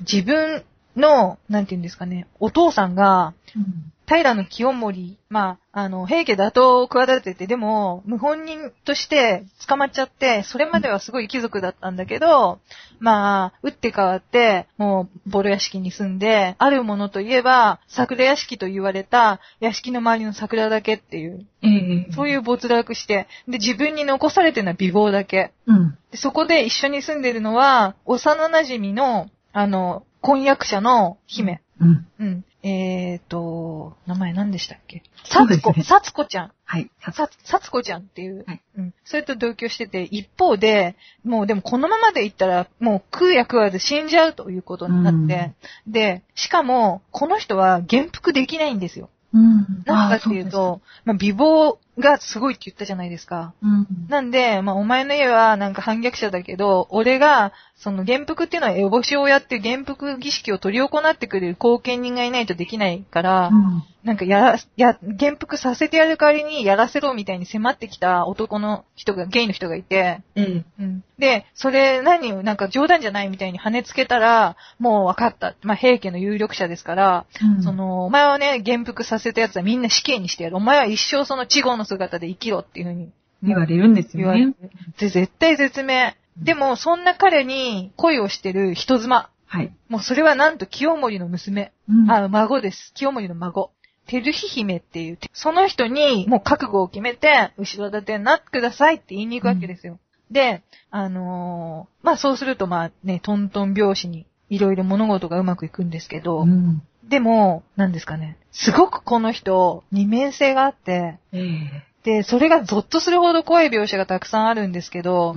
[0.00, 0.64] 自分
[0.96, 3.92] の、なんて言うんですかね、お父さんが、うん。
[4.06, 12.58] 平清盛、まあ、あの、平家打倒を企てて、でも、無本人として捕まっちゃって、それまではすごい貴族だったんだけど、
[12.98, 25.52] まあ、打って変わって、もう、ボロ屋敷に住んで、あるものといえば、桜屋敷と言われた、屋敷の周りの桜だけっていう、ええそういう没落して、で、自分に残されてるのは美貌だけ。
[25.66, 25.98] うん。
[26.10, 31.62] でそこで一緒に住んでるのは、幼馴染の、あの、婚約者の姫。
[31.80, 32.06] うん。
[32.20, 32.44] うん。
[32.64, 35.02] えーと、名前何でしたっけ？
[35.24, 36.52] さつこ、さつこちゃん。
[36.64, 36.90] はい。
[37.00, 37.28] さ
[37.60, 38.44] つこちゃんっていう。
[38.46, 38.94] はいうん。
[39.04, 40.94] それと同居してて、一方で、
[41.24, 45.54] もうでもこのままでいったら、もう食うや食わず死んじゃうということになって、
[45.88, 49.10] で、しかも、この人は元服できないんですよ。
[49.34, 49.82] うん。
[49.84, 53.52] なんかっていうと、まあ、美貌がすごいって言ったじゃないですか。
[53.62, 53.86] うん。
[54.08, 63.82] なんで、まあ、お前の家はなんか反逆者だけど、俺が、その元服っていうのは烏帽子をやって元服儀式を取り行ってくれる後見人がいないとできないから、うん。
[64.04, 71.04] なんかやら、や、元服させてやる代わりにやらせろみたいに迫ってきた男の人が、ゲイの人がいて、ええうん。
[71.18, 75.54] で、それ何なんか冗談じゃないみたいに跳ねつけたら、もう分かった。
[75.62, 77.26] まあ、平家の有力者ですから、
[77.56, 80.56] うんその、お前はね、元服させた奴はみんな死刑にしてやる。
[80.56, 84.54] お前は一生その稚語の姿で生きろっていうふうに言われるんですよねる。。
[84.98, 86.16] で、絶対絶命。
[86.36, 89.30] でも、そんな彼に恋をしてる人妻。
[89.46, 89.74] はい。
[89.88, 91.72] もうそれはなんと清盛の娘。
[91.88, 92.92] うんあ、孫です。
[92.94, 93.70] 清盛の孫。
[94.06, 99.98] 照日姫っていう、その人にもう覚悟を決めて、後ろ盾になってくださいって言いに行くわけですよ。
[100.30, 106.82] で、あのーまあそうするとまあね、トントン拍子にいろいろ物事がうまくいくんですけど、うん。
[107.08, 115.36] でも、なんですかね、すごくこの人、二面性があって、ええで、それがゾッとするほど怖い描写がたくさんあるんですけど、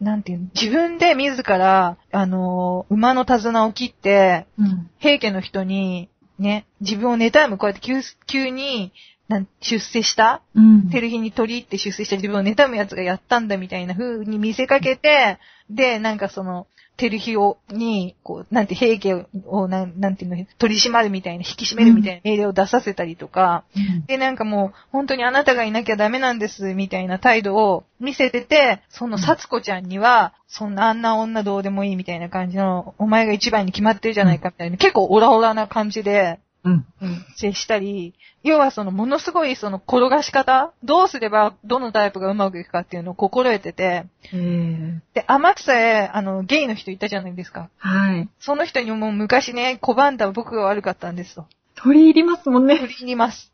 [0.00, 4.90] なんていうの、自分で自ら、あのー馬の手綱を切って、うん。
[4.98, 8.92] 平家の人に、ね、自分を妬む、こうやって急急に、
[9.28, 10.90] なん出世した、うん。
[10.90, 15.38] 照日に取り入って出世した自分を妬む奴がやったんだみたいな風に見せかけて、
[15.70, 24.06] で、なんかその、照日を、に、こう、なんて平家を、なんなんていうの、取り締まるみたいな、引き締めるみたいな命令を出させたりとか、うん。
[24.06, 36.86] で、なんかもう、本当にあなたがいなきゃダメなんです、みたいな態度を見せてて、その、さつこちゃんには、そんなあんな女どうでもいいみたいな感じの、お前が一番に決まってるじゃないか、みたいな、結構オラオラな感じで、うん。
[37.00, 47.68] うん、接したり、要はその、ものすごいその、転がし方どうすれば、どのタイプがうまくいくかっていうのを心得てて、ええで、天草へ、あの、ゲイの人いたじゃないですか。
[47.78, 48.28] はい。
[48.38, 51.46] その人にも昔ね、拒んだ僕が悪かったんですと。
[51.74, 52.76] 取り入りますもんね。
[52.76, 53.52] 取り入ります。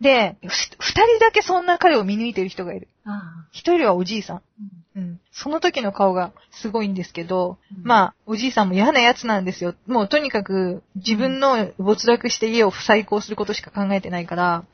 [0.00, 2.88] うんで、ふ二人だけそんな彼を見抜いてる人がいる。
[3.04, 4.36] あ一人はおじいさん。
[4.38, 4.42] あ。
[4.96, 5.20] うん。
[5.30, 9.74] その時の顔がすごいんですけど、うんまあ、おじいさんも嫌なやつなんですよ。
[9.86, 14.64] もうとにかく自分の没落して家を再興することしか考えてないから、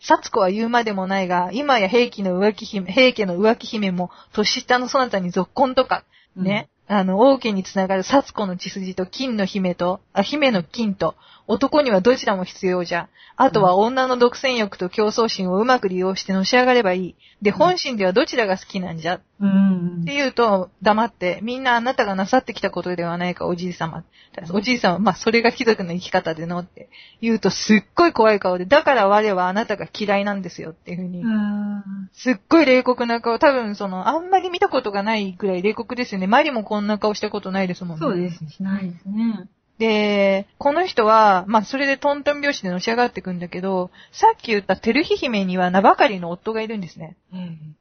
[0.00, 6.04] サツコは言うまでもないが、今や平家の浮気姫、平家の浮気姫も年下のそなたに続婚とか、
[6.36, 11.14] うんね、あの、王家につながるサツコの血筋と金の姫と、あ、姫の金と、
[11.46, 13.08] 男にはどちらも必要じゃ。
[13.36, 17.16] あとは女の独占欲と競争心をうまく利用してのし上がればいい。
[17.42, 19.20] で、本心ではどちらが好きなんじゃ。
[19.40, 20.02] うん。
[20.02, 24.04] って言うと、黙って、みんなあなたがなさってきたことではないか、おじい様。
[24.52, 26.88] おじい様は、まあ、それが貴族の生き方でのって
[27.20, 36.26] 言うと、すっごい怖い顔で、だから我はあなたが嫌いなんですよっていうふうに、あすっごい冷酷な顔、多分その、あんまり見たことがないぐらい冷酷ですよね。
[36.26, 38.06] マリもこんな顔したことないですもんね。
[38.06, 38.38] ーそうです。
[38.50, 39.48] しないですね。
[39.78, 47.16] で、この人は、まあ、それでトントン拍子でのし上がっていくんだけど、さっき言った照妃姫には名ばかりの夫がいるんですね。
[47.32, 47.36] え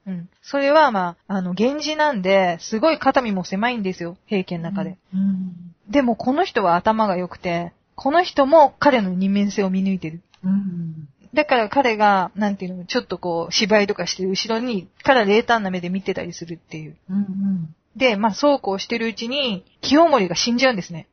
[0.08, 0.30] えうん。
[0.42, 4.98] それは、まあ、あの、源氏なんで、すごい肩身も狭いんですよ、平家の中で。。
[5.14, 5.74] うん。
[5.88, 10.22] でも、この人は頭が良くて、この人も彼の二面性を見抜いてる。
[10.44, 11.08] うん。
[11.34, 16.98] だから彼が、なんていうの、ちょっとこう、芝居とかしてる後ろに、から冷淡な目で見てたりするっていう。
[17.10, 17.18] うん。
[17.18, 17.76] うん。
[17.96, 21.08] で、まあ、そうこうしてるうちに、清盛が死んじゃうんですね。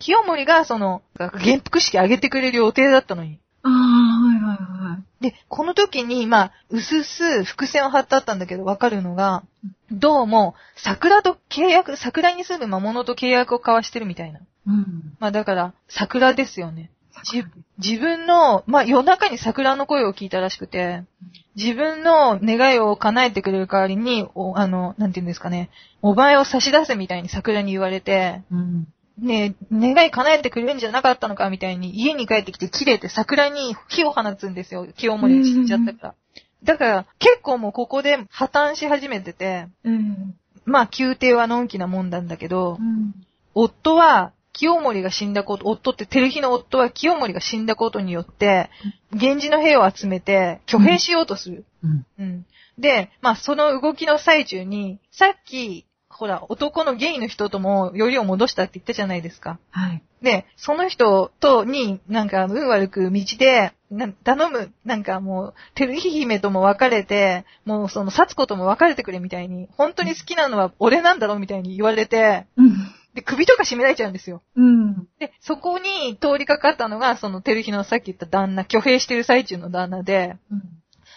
[0.00, 3.38] はい清盛が、その、元服式あげてくれる予定だったのに。
[3.62, 5.22] ああ、はいはいはい。
[5.22, 9.44] で、この時に、まあ、うすうす伏線を張ってあったんだけど、わかるのが、
[9.92, 14.40] どうも、桜と契約、桜に住む魔物と契約を交わしてるみたいな。
[14.66, 15.16] うん。
[15.20, 16.90] まあ、だから、桜ですよね。
[17.24, 17.44] じ
[17.76, 21.04] 自分の、まあ、夜中に桜の声を聞いたらしくて、
[21.56, 25.68] 自分の願いを叶えてくれる代わりに、おあの、なんて言うんですかね、
[26.00, 28.88] お前を差し出せみたいに桜に言われて、うん。
[29.18, 34.86] ねえ、願い叶えてくれるんじゃなかったのかみたいに家に帰ってきて切れて桜に火を放つんですよ。
[34.96, 36.14] 清盛が死んじゃったから。
[36.62, 40.34] だから結構もうここで破綻し始めてて、うん。
[40.64, 43.14] まあ宮廷はのんきなもんなんだけどう、ん。
[43.54, 48.68] 夫は清盛が死んだこと、夫って照妃の夫は清盛が死んだことによって、
[49.12, 51.64] 源氏の兵を集めて挙兵しようとする。
[51.82, 52.06] うん。
[52.18, 52.46] うん。
[52.78, 55.86] で、まあその動きの最中に、さっき、
[56.20, 59.58] ほら、男のゲイの人ともよりを戻したって言ったじゃないですか。
[59.70, 60.02] はい。
[60.20, 72.74] で、その人とに、なんか、運悪く道で、な頼む、なんかもう、照妃姫とも別れて、もうその、薩子とも別れてくれみたいに、本当に好きなのは俺なんだろうみたいに言われて、うん。
[73.14, 74.42] で、首とか絞められちゃうんですよ。
[74.56, 75.08] うん。
[75.18, 80.62] で、そこに通りかかったのが、その、照妃のさっき言った旦那、挙兵してる最中の旦那で、うん。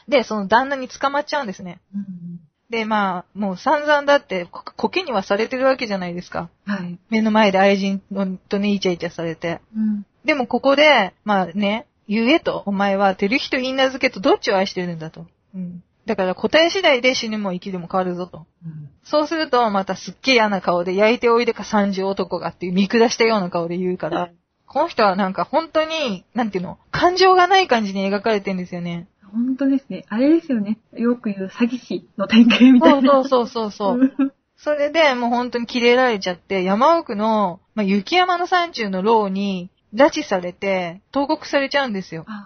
[0.08, 1.82] で、その旦那に捕まっちゃうんですね。
[1.94, 2.40] うん。
[2.74, 6.50] で、まあ、もう散々だって、こ苔にはされてるわけじゃないですか。
[6.66, 6.98] はい。
[7.12, 8.02] 目の前で愛人
[8.50, 9.62] とね、イチャイチャされて。
[9.78, 10.06] うん。
[10.26, 15.28] でもここで、まあね、言えと、お前は、照妃と言い名付けとどっちを愛してるんだと。
[15.54, 15.84] うん。
[16.08, 18.48] だから答え次第で死ぬも生きるも変わるぞと。
[18.66, 18.90] うん。
[19.04, 24.32] そうすると、またすっげえ嫌な顔で、焼いておいでか三十男がっていう見下したような顔で言うから、
[24.66, 29.08] この人はなんか本当に、なんていうの、感情がない感じに描かれてるんですよね。
[29.34, 30.06] 本当ですね。
[30.10, 30.80] あれですよね。
[30.94, 33.12] よく言う詐欺師の典型みたそいうな。
[33.14, 34.00] そうそうそうそう。
[34.00, 34.34] うん。
[34.56, 42.26] それでもう本当にキレられちゃって、山奥の、まあ、雪山の山中の牢に拉致されて、投獄されちゃうんですよ。
[42.28, 42.46] あ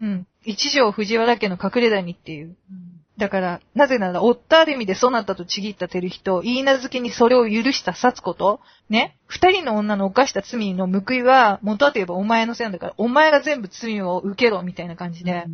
[0.00, 0.26] うん。
[0.44, 2.46] 一条藤原家の隠れ谷っていう。
[2.46, 15.46] ーうんだから、なぜなら、夫ある意味でそなたとちぎった照人、言い名付けにそれを許した薩子と、ね、二人の女の犯した罪の報いは、元はといえばお前のせいなんだから、お前が全部罪を受けろ、みたいな感じで、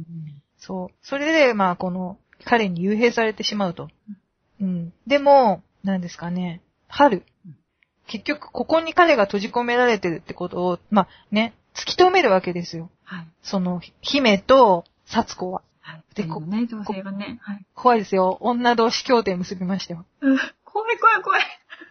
[0.66, 0.88] そう。
[1.02, 3.88] それで、まあ、この、彼に幽閉されてしまうと。
[4.60, 4.92] うん。
[5.06, 7.56] でも、何ですかね、春うん。
[8.06, 12.90] 結局、ここに彼が閉じ込められてるってことを、まあ、ね、突き止めるわけですよ。
[13.02, 13.26] はい。
[13.42, 15.62] その、姫と、薩子は。
[15.80, 16.04] はい。
[16.14, 17.38] でで、このね、女性がね。
[17.42, 17.66] はい。
[17.74, 18.38] 怖いですよ。
[18.40, 20.06] 女同士協定結びましたよ。
[20.20, 21.42] うん怖い怖い怖い。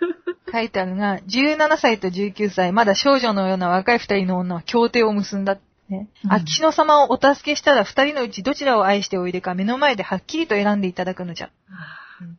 [0.51, 5.57] 書いてあるが、17歳と19歳、まだ少女のような若い二人の女は協定を結んだ。
[5.93, 6.09] ね。
[6.25, 11.49] うん秋篠様をお助けしたら二人のうちどちらを愛しておいでか目の前ではっきりと選んでいただくのじゃ。
[12.21, 12.37] うん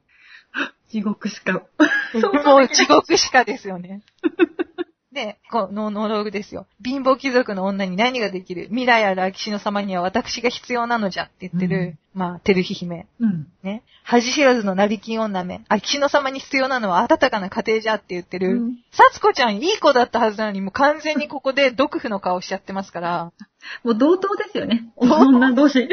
[0.95, 1.53] 地獄しか。
[2.45, 4.03] もう地獄しかですよね。
[5.14, 6.66] で、このノローグですよ。
[6.85, 8.64] 貧乏貴族の女に何ができる？
[8.64, 13.07] 未来ある秋篠様には私が必要なのじゃって言ってる、まあ、照妃姫。
[13.20, 13.46] うん。
[13.62, 13.85] ね。
[14.03, 15.64] 恥知らずの成金女め。
[15.68, 18.57] 秋篠様に必要なのは温かな家庭じゃって言ってる。
[18.57, 23.33] うんさつこちゃんいい子だったはずなのに、もう完全にここで毒婦の顔しちゃってますから。
[23.83, 24.92] もう同等ですよね。
[24.96, 25.88] 女同士。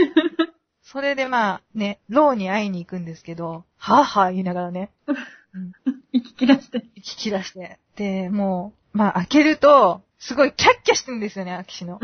[0.84, 4.92] それでまあ、ね、牢に会いに行くんですけど、はぁはぁ言いながらね、
[5.54, 5.72] うん、
[6.12, 6.80] 息切らして。
[6.98, 7.80] 聞き出して。
[7.96, 12.00] で、もう、まあ開けると、すごいキャッキャしてるんですよね、秋篠。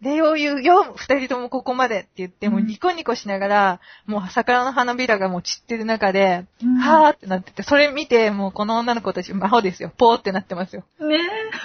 [0.00, 9.92] 礼を言うよ、二人ともここまでって言って、もううんニコニコしながら、もう桜の花びらがもう散ってる中で、うんはーってなってて、それ見て、もうこの女の子たち、魔法ですよ。
[9.96, 10.84] ポーってなってますよ。
[11.00, 11.18] ねえ。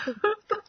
[0.05, 0.61] 本当に。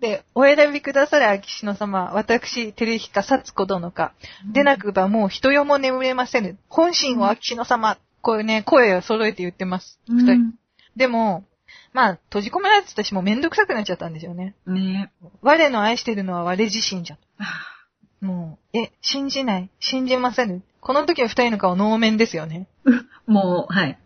[0.00, 2.12] で、お選びくだされ、秋篠様。
[2.14, 4.12] 私、照彦か薩子殿か。
[4.52, 6.58] でなくばもう人よも眠れませぬ。
[6.68, 7.98] 本心を秋篠様。
[8.24, 10.00] こういうね、声を揃えて言ってます。
[10.08, 10.32] 二人。
[10.32, 10.54] うん
[10.96, 11.44] でも、
[11.92, 14.54] まあ、閉じ込められてたし、もうめんどくさくなっちゃったんですよね。
[14.66, 15.26] ねえ。
[15.42, 17.18] 我の愛してるのは我自身じゃ。
[17.38, 22.68] あもう、え、信じない信じませぬこの時の二人の顔能面ですよね。
[23.26, 23.98] もう、はい。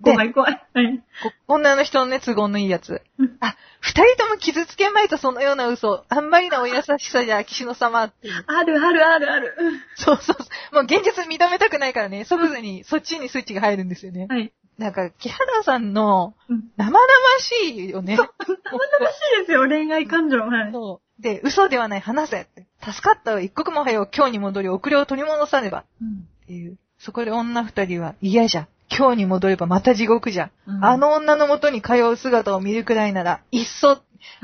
[0.00, 0.66] で怖い怖い。
[0.72, 0.98] はい。
[1.22, 3.36] こ女の人のね、都合のいいやつうん。
[3.40, 6.04] あ、二人とも傷つけまいとそのような嘘。
[6.08, 8.44] あんまりなお優しさじゃ、秋篠様っていう。
[8.46, 9.54] あるあるあるある。
[9.96, 10.74] そうそうそう。
[10.74, 14.26] もう現実認めたくないからね、即座にそっちにスイッチが入るんですよね。
[14.28, 14.52] はい。
[14.78, 16.64] なんか、木原さんのうん。
[16.76, 16.98] 生々
[17.38, 18.16] しいよね。
[18.16, 20.38] 生々しいですよ、恋愛感情。
[20.38, 20.72] はい。
[20.72, 21.22] そう。
[21.22, 22.48] で、嘘ではない、話せ。
[22.82, 25.84] 助かったわ、一刻も早う今日に戻り、遅れを取り戻さねば。
[26.00, 26.76] うんっていう。
[26.98, 28.68] そこで女二人は嫌じゃ。
[28.90, 30.50] 今日に戻ればまた地獄じゃ。
[30.66, 34.02] うんあの女の元に通う姿を見るくらいなら、いっそ、こ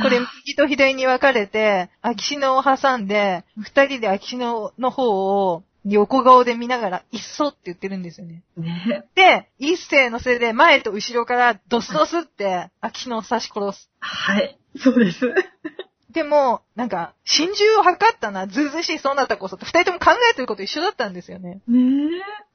[0.09, 8.43] れ右と左に分かれて、秋篠を挟んで、二人で秋篠の方を横顔で見ながら、いっそって言ってるんですよね。
[8.57, 13.91] ねで、一斉のせいで前と後ろからドスドスって秋篠を刺し殺す。
[14.01, 14.59] はい。
[14.77, 15.33] そうです。
[16.13, 21.61] でも、なんか、心中を図ったな、ずうずうしいそうなったこそって、二人とも考えてること一緒だったんですよね。
[21.69, 21.83] ねえ。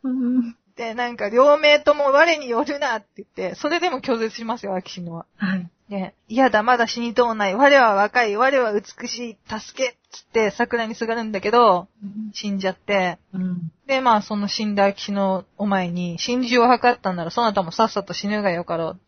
[0.04, 0.58] うん。
[0.76, 5.26] で、なんか、両名とも我によるなって言って、それでも拒絶しますよ、秋篠は。
[5.38, 5.70] はい。
[5.90, 7.56] で、嫌だ、まだ死にとうない。
[7.56, 11.88] 我は若い、我は美しい、助けつって桜にすがるんだけど、
[12.34, 13.72] 死んじゃって、うん。
[13.88, 19.00] で、まあ、その死んだ秋篠を前に、心中を図ったんなら、そなたもさっさと死ぬがよかろう。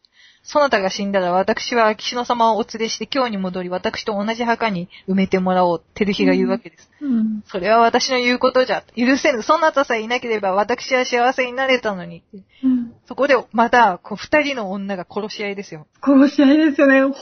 [0.47, 5.83] そなたが死んだら、私は秋篠様をお連れして今日に戻り、私と同じ墓に埋めてもらおう。
[5.93, 6.89] 照日が言うわけです。
[7.01, 7.43] うん。
[7.47, 8.81] それは私の言うことじゃ。
[8.95, 9.43] 許せぬ。
[9.43, 12.23] そなたさえいなければ、私は幸せになれたのに。
[12.63, 12.93] うん。
[13.07, 15.86] そこで、また、こう、二人の女が殺し合いですよ。
[16.01, 17.01] 殺し合いですよね。
[17.01, 17.15] ほんと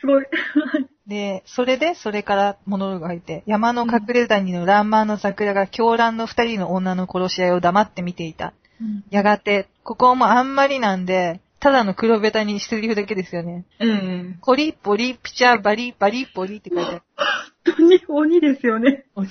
[0.00, 0.26] すごい。
[1.08, 8.52] で、それで、それからモノローグが入って、山の隠れ谷のランマーの桜が狂乱の二人の女の殺し合いを黙って見ていた。
[9.10, 13.64] やがて、ここもあんまりなんで、ただの黒ベタにセリフだけですよね。
[13.78, 14.36] ええ。
[14.40, 17.02] コリポリピチャバリバリポリって書いてある。
[17.64, 19.04] 本当に鬼ですよね。
[19.14, 19.28] 鬼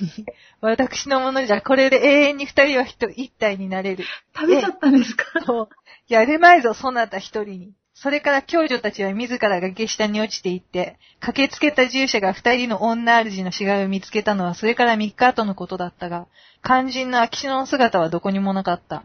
[0.61, 4.05] 私のものじゃ、これで永遠に二人は一一体になれる。
[4.33, 5.25] 食べちゃったんですか？
[5.45, 5.69] そう。
[6.07, 7.73] やるまいぞ、そなた一人に。
[7.93, 16.27] それから教女たちは自ら崖下に落ちていって、駆けつけた従者が二人の女主の死骸を見つけたのはそれから三日後のことだったが、
[16.63, 19.03] 肝心の秋篠の姿はどこにもなかった。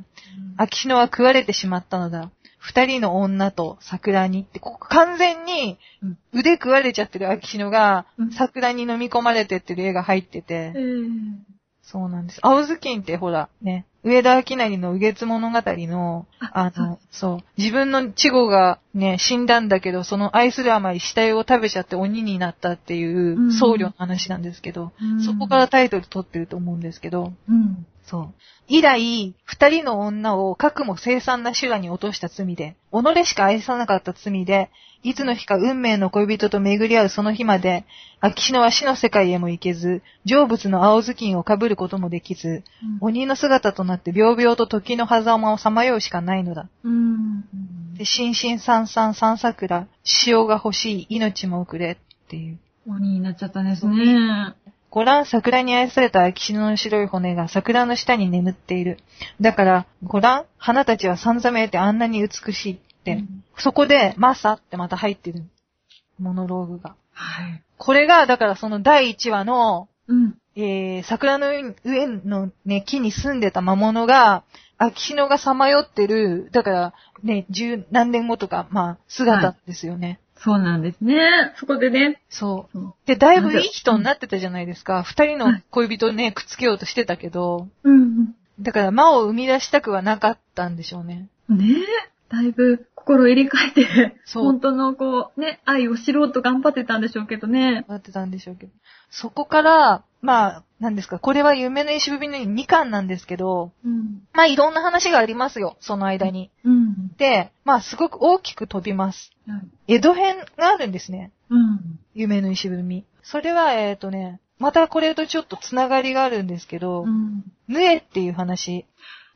[0.57, 2.31] 秋篠は食われてしまったのだ。
[2.67, 11.57] 二人の女と桜にって、ここ完全にうん腕食われちゃってる秋篠がうん桜に飲み込まれてってる絵が入ってて、ええ。
[11.83, 12.41] そうなんです。
[12.43, 27.87] 青ずきんってほら、ね、上田明成の右月物語の、あの、そう、自分の稚語がね、死んだんだけど、その愛するあまり死体を食べちゃって鬼になったっていううん僧侶の話なんですけど、うんそこからタイトル取ってると思うんですけど、うん。
[28.07, 28.35] そう。
[28.69, 34.71] 以来、二人の女を核も凄惨な修羅に落とした罪で、己しか愛さなかった罪で、
[35.03, 37.85] いつの日か運命の恋人と巡り合うその日まで、
[38.21, 42.63] 秋篠は死の世界へも行けず、成仏の青ずきんを被ることもできず、
[43.01, 46.69] 鬼の姿となって秒々と時の狭間をさまようしかないのだ。
[46.85, 47.45] うん。
[47.97, 52.59] で、心身三三三桜、潮が欲しい、命も遅れっていう。
[52.89, 54.55] 鬼になっちゃったんですね。
[54.97, 58.97] ご覧、桜に愛された秋篠の白い骨が桜の下に眠っている。
[59.43, 63.13] だから、ご覧、花たちはさんざめてあんなに美しいって。
[63.13, 65.43] うんそこで、マサってまた入ってる。
[66.19, 66.95] モノローグが。
[67.13, 67.63] はい。
[67.77, 70.39] これが、だからその第1話の、うん。
[70.55, 71.49] えー、桜の
[71.85, 74.45] 上のね、木に住んでた魔物が、
[74.79, 80.21] 秋篠がさまよってる、だから、ね、十何年後とか、まあ、姿ですよね。
[80.39, 81.55] そうなんですね。
[81.59, 82.21] そこでね。
[82.29, 82.95] そう。
[83.07, 85.03] で、だいぶいい人になってたじゃないですか。
[85.03, 88.35] 二人の恋人ね、くっつけようとしてたけど、うん。
[88.61, 91.29] だから魔を生み出したくはなかったんでしょうね。
[91.49, 92.17] ねえ。
[92.29, 97.85] だいぶ心入れ替えて、そう本当のこう、ね、愛を知ろうと頑張ってたんでしょうけどね。
[97.89, 98.73] なってたんでしょうけど。
[99.11, 104.23] そこから、まあ、なんですか、これは夢の石踏みの2巻なんですけど、うん。
[104.33, 106.51] まあいろんな話がありますよ、その間に。
[106.65, 107.09] うん。
[107.17, 109.33] で、まあすごく大きく飛びます。
[109.47, 111.31] はい江戸編があるんですね。
[111.49, 112.01] うん。
[112.15, 113.05] 夢の石踏み。
[113.23, 117.45] それは、えっ、とね、またこれとちょっとつながりがあるんですけど、うん。
[117.69, 118.87] ヌエっていう話。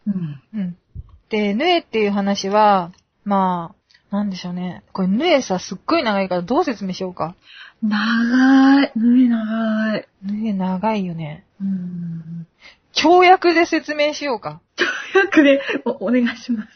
[0.06, 0.42] うん。
[0.54, 0.76] うん。
[1.28, 2.90] で、ヌエっていう話は、
[3.24, 3.79] まあ、
[4.10, 4.82] なんでしょうね。
[4.92, 7.36] これ、ヌエさ、すっごい長いからどう説明しようか。
[7.82, 8.92] 長い。
[8.94, 10.08] 胸長い。
[10.22, 11.44] ヌエ長いよね。
[11.60, 12.46] うん。
[12.92, 14.60] 跳躍で説明しようか。
[15.12, 16.68] 早くでお、お願いします。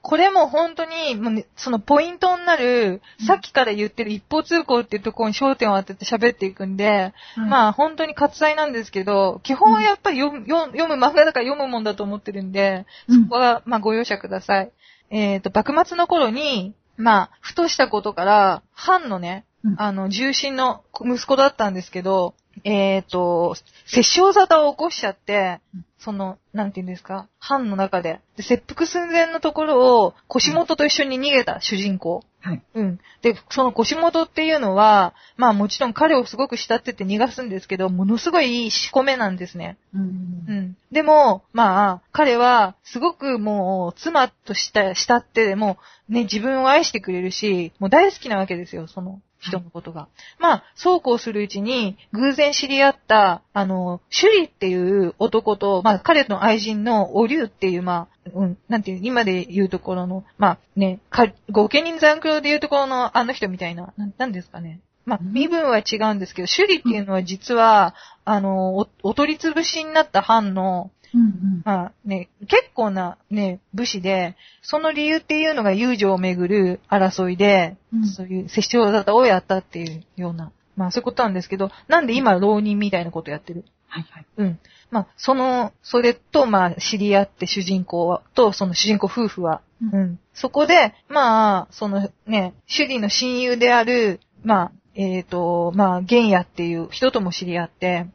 [0.00, 14.72] これも本当に、もうね、そのポイントになる、うんさっきから言ってる一方通行っていうところに焦点を当てて喋っていくんで、あ、まあ本当に割愛なんですけど、基本はやっぱり読む読む読む漫画だから読むもんだと思ってるんで、うんそこはまあご容赦ください。
[15.12, 19.74] えっ、と、幕末の頃に、まあ、ふとしたことから、藩のね、うん。
[19.78, 22.34] あの、重臣の息子だったんですけど、
[22.64, 23.54] えっ、と、
[23.86, 28.20] 殺傷沙汰を起こしちゃってうん、その、なんて言うんですか、藩の中で。
[28.36, 32.24] で、切腹寸前のところを腰元と一緒に逃げた主人公。
[32.40, 32.62] はい。
[32.74, 32.98] うん。
[33.22, 39.76] で、その腰元っていうのは、まあもちろん彼をすごく慕ってて逃がすんですけど、ものすごい仕込めなんですね。
[39.94, 40.52] うんう。
[40.52, 40.76] ん。
[40.90, 50.08] でも、まあ、彼は、すごくもう、妻とした、慕って、もう、ね、自分を愛してくれるし、もう大好きなわけですよ、その人のことが。
[50.38, 64.80] まあ、そうこうするうちに、偶然知り合った、あの、シュリっていう男と、まあ、彼の愛人のオリュウっていう、まあ、うん、なんていう、今で言うところの、まあね、か、御家人残響で言うところのあの人みたいな、なんなんですかね。
[65.04, 71.62] まあ、うん身分は違うんですけど、シュリっていうのは実は、あの、お、お取り潰しになった藩の、うん。
[71.64, 83.64] まあね、結構なね、武士で、その理由っていうのが友情をめぐる争いで、うんそういう殺傷沙汰をやったっていうような、まあそういうことなんですけど、なんで今浪人みたいなことやってる？
[83.88, 84.26] はいはい。
[84.38, 84.58] うん。
[84.90, 90.18] まあ、その、それと、まあ、知り合って主人公は、と、その主人公夫婦は、うんうん。
[90.32, 98.06] そこで、まあ、そのね、主人の親友である、まあ、えっ、と、まあ、玄也っていう人とも知り合って、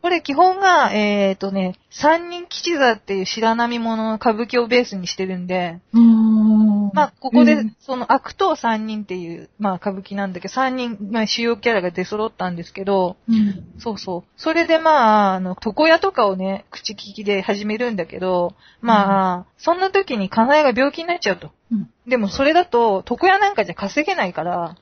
[0.00, 6.90] これ基本が、えっ、とね、三人吉座っていう白波物の歌舞伎をベースにしてるんで、うん。
[6.94, 13.74] まあ、ここでうん、その悪党三人っていう、まあ、歌舞伎なんだけど、三人、まあ、主要キャラが出揃ったんですけど、うん。
[13.78, 14.40] そうそう。
[14.40, 21.50] それでまあ、あの、床屋とかをね、口利きで始めるんだけど、まあ、そんな時にかなえが病気になっちゃうと。
[21.70, 21.90] うん。
[22.06, 24.76] でもそれだと、床屋なんかじゃ稼げないから、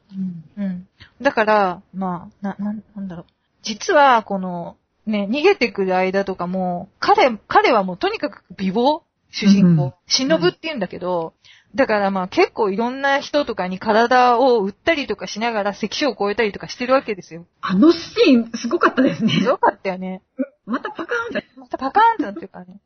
[0.57, 0.86] うん。
[1.21, 1.25] うん。
[1.25, 3.27] だから、まあ、な、なん、なんだろう。
[3.62, 9.03] 実は、この、ね、逃げてくる間とかも、彼、彼はもうとにかく美貌？
[9.31, 9.85] 主人公。
[9.85, 11.35] うん忍ぶって言うんだけど、
[11.75, 17.47] だからまあ結構いろんな人とかに体を売ったりとかしながら関所を越えたりとかしてるわけですよ。
[17.61, 19.37] あのシーン、すごかったですね。
[19.45, 20.23] よかったよね。
[20.66, 21.49] またパカーンって。
[21.57, 22.81] またパカーンってなってるからね。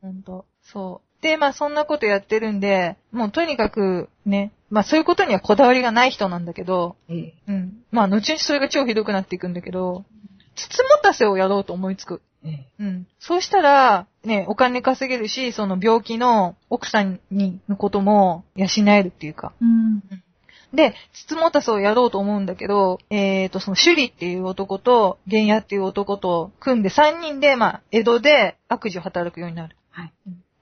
[0.00, 0.46] ほんと。
[0.62, 1.22] そう。
[1.22, 7.34] で、まあそんなことやってるんで、もうとにかくね、まあそういうことにはこだわりがない人なんだけど、ええ。
[7.48, 7.84] うん。
[7.90, 10.04] まあ後々それが超ひどくなっていくんだけど、
[10.54, 12.22] 筒持たせをやろうと思いつく。
[12.44, 12.66] ええ。
[12.80, 13.06] うん。
[13.18, 19.52] そうしたら、ね、お金稼げるし、その病気の奥さんに、のことも養えるっていうか。
[19.60, 20.02] うん。
[20.72, 29.76] で、筒持たせをやろうと思うんだけど、えーと、その、首里っていう男と、玄也っていう男と組んで3人で、まあ、江戸で悪事を働くようになる。
[29.90, 30.12] はい。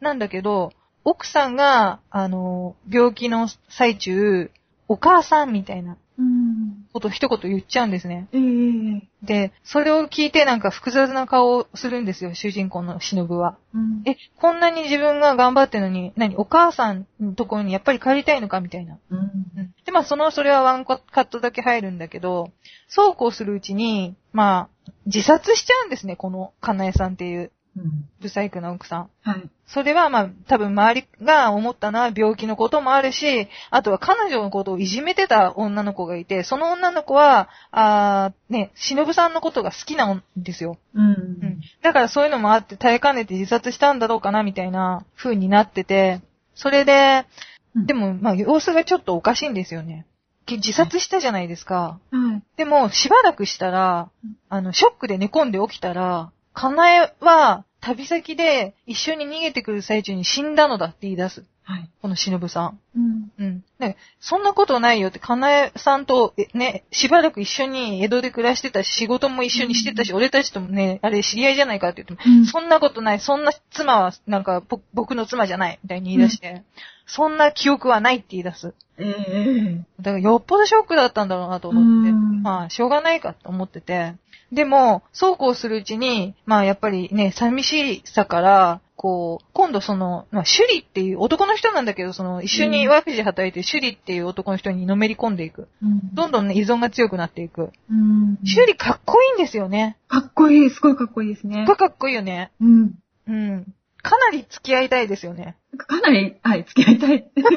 [0.01, 0.73] なんだけど、
[1.05, 4.51] 奥さんが、あの、病気の最中、
[4.89, 6.87] お母さんみたいなうん。
[6.93, 8.29] ことを一言言っちゃうんですね。
[8.33, 9.09] ええ。
[9.23, 13.59] で、それを聞いてなんか複雑な顔をするんですよ、主人公の忍は。
[13.75, 14.03] うん。
[14.07, 18.99] え、こんなに自分が頑張ってるのに、何、お母さんのところにやっぱり帰りたいのかみたいな。
[19.11, 19.19] うん。
[19.19, 22.53] うんで、まあ、その、それはワンカットだけ入るんだけど、
[22.89, 28.09] そうこうするうちに、まあ、自殺しちゃうんですね、この、かなえさんっていう、うん。
[28.21, 29.11] ブサイクな奥さん。
[29.23, 29.51] はい。
[29.67, 40.79] それはまあ多分周りが思ったのは病気のこともあるし、あとは彼女のことをいじめてた女の子がいて、その女の子は、あーね、忍さんのことが好きなんですよ。
[40.95, 41.61] ううんん。。
[41.83, 46.21] だからそういうのもあって耐えかねて自殺したんだろうかなみたいな風になってて、
[46.55, 47.27] それで、
[47.75, 50.07] うんでもまあ様子がちょっとおかしいんですよね。
[50.47, 51.99] け自殺したじゃないですか。
[52.11, 52.43] はい。
[52.57, 61.45] でも、しばらくしたらうん、あの、ショックで寝込んで起きたら、かなえは、旅先で一緒に逃げてくる最中に死んだのだって言い出す。
[61.65, 61.91] はい。
[62.03, 62.79] この忍さん。
[62.95, 63.33] うん。
[63.39, 63.65] うん。
[63.79, 76.63] ね、そんなことないよって、かなえさんと、えね、しばらく一緒に江戸で暮らしてたし、仕事も一緒にしてたし、俺たちともね、あれ知り合いじゃないかって言っても、うんそんなことない、そんな妻は、なんか、ぼ僕の妻じゃない、みたいに言い出して、
[77.07, 78.75] そんな記憶はないって言い出す。
[78.99, 79.85] ええ。
[80.01, 84.15] だからよっぽどショックだったんだろうなと思って、うんまあ、しょうがないかと思ってて。
[84.53, 95.69] でも、そうこうするうちに、まあやっぱりね、寂しさから、こう、今度その、まあ、シュリっていう男の人なんだけど、その、一緒にワークジ働いてるシュリっていう男の人にのめり込んでいく。
[95.83, 96.15] うん。
[96.15, 97.73] どんどんね、依存が強くなっていく。
[97.91, 98.39] うん。
[98.47, 99.99] シュリかっこいいんですよね。
[100.09, 100.71] かっこいい。
[100.71, 102.53] すごいかっこいいですねかっこいいよね。
[102.61, 102.93] うん。
[103.27, 103.75] うん。
[104.05, 105.57] かなり付き合いたいですよね。
[105.79, 107.31] かなり、はい、付き合いたい。
[107.35, 107.49] 結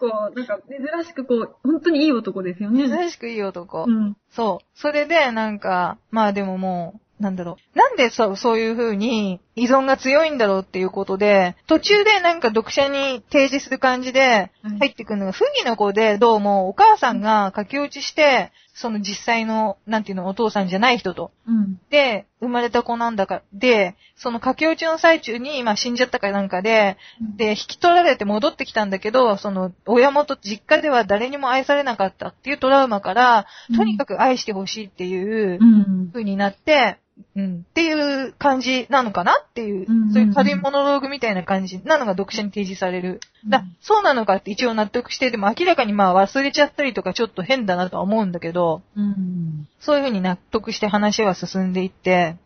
[0.00, 2.88] 構、なんか、珍しくこう、本当にいい男ですよね。
[2.88, 3.84] 珍しくいい男。
[3.86, 4.16] うん。
[4.30, 4.66] そう。
[4.74, 7.78] それで、なんか、まあでももう、なんだろう。
[7.78, 21.32] なんでそう、そういう風に依存が強いんだろうっていうことで、途中でなんか読者に提示する感じではい入ってくるのが、不義の子で、どうもお母さんが駆け落ちして、その実際の、なんていうの、お父さんじゃない人と。
[21.46, 21.78] うん。
[21.90, 26.96] で、生まれた子なんだか、で、その駆け落ちの最中に、まあ死んじゃったかなんかで、
[27.36, 33.46] で、引き取られて戻ってきたんだけど、その、親元、実家では誰にも愛されなかったっていうトラウマから、
[33.76, 36.10] とにかく愛してほしいっていううん。
[36.10, 36.96] 風になって、
[37.36, 43.20] うん、っていう感じなのかなっていう、うんそういう軽いモノローグみたいな感じなのが読者に提示される。
[43.48, 49.68] だうんそうなのかって一応納得して、でも明らかにまあ忘れちゃったりとかちょっと変だなとは思うんだけど、うん。
[49.80, 52.36] そういう風に納得して話は進んでいって、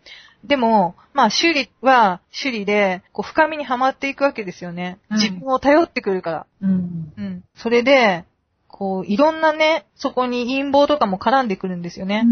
[0.46, 4.98] でも、まあ、首里は首里で、こう、深みにはまっていくわけですよね。
[5.08, 6.46] はい自分を頼ってくるから。
[6.60, 7.12] うん。
[7.16, 7.44] うん。
[7.56, 8.24] それで、
[8.76, 12.24] こう、いろんなね、そこに陰謀とかも絡んでくるんですよね。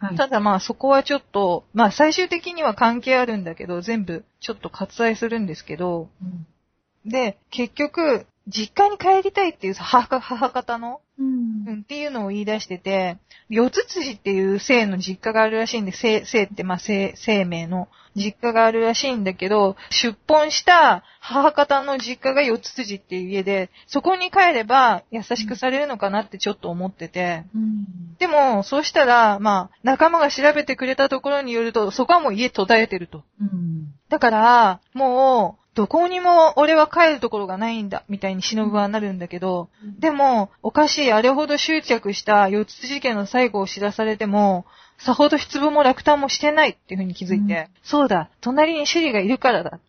[0.00, 0.16] はい。
[0.16, 7.08] ただまあそこはちょっと、まあ最終的には関係あるんだけど、全部ちょっと割愛するんですけど、うん。
[7.08, 11.68] で、結局、実家に帰りたいっていう母母方の、うん。
[11.68, 13.18] うん、っていうのを言い出してて、
[13.48, 17.86] 四つ辻っていう姓の実家があるらしいんで、姓、姓ってまあ姓、姓名の
[18.16, 28.16] 実家があるらしいんだけど、出本した母方の実家が四つ辻っていう家で、そこに帰れば優しくされるのかなってちょっと思ってて、うん。
[28.18, 33.22] でも、そうしたら、まあ、仲間が調べてくれたところによると、そこはもう家途絶えてると。
[33.40, 33.94] うん。
[34.08, 39.68] だから、もう、どこにも俺は帰るところがないんだ、みたいに忍はなるんだけど、
[40.00, 44.66] でも、おかしい、あれほど執着した四つ事件の最後を知らされても、
[45.00, 49.80] さほど失望も落胆もしてないっていうふうに気づいて、うんそうだ、隣に首里がいるからだ。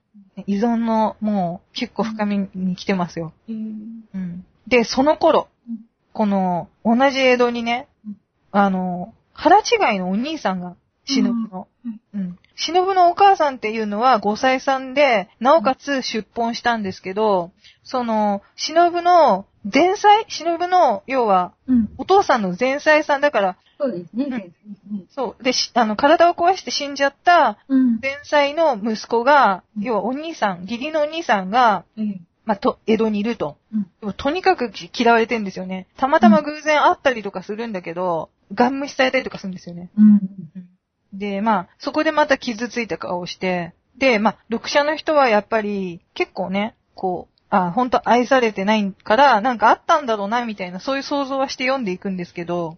[0.48, 3.34] 依存の、もう、結構深みに来てますよ。
[3.50, 4.06] うん。
[4.14, 4.46] うん。
[4.68, 5.80] で、その頃うん、
[6.14, 8.18] この、同じ江戸にねうん、
[8.52, 11.68] あの、腹違いのお兄さんが、忍の。
[12.14, 12.38] うん。
[12.56, 17.52] 忍のお母さんっていうのは5歳さんで、なおかつ出本したんですけど、
[17.84, 20.26] その、忍の前妻？
[20.28, 21.90] 忍の、要は、うん。
[21.98, 24.26] お父さんの前妻さんだから、そうですね。
[24.26, 24.54] ん先
[24.90, 25.44] 生ねそう。
[25.44, 28.00] で、しあの、体を壊して死んじゃったうん。
[28.00, 33.58] 前妻の息子が、うん要はお兄さん、義理のお兄さんが、ええまあ、と、江戸にいると。
[34.18, 35.88] とにかく嫌われてんですよね。
[35.96, 39.90] たまたま偶然会ったりとかするんだけど、ガン無視されたりとかするんですよね。
[39.96, 40.20] うん。
[41.14, 52.78] で、まあ、そこでまた傷ついた顔をして、で、まあ、読者の人はやっぱり、結構ね、こう、あ、本当愛されてないから、なんかあったんだろうな、みたいな、そういう想像はして読んでいくんですけど、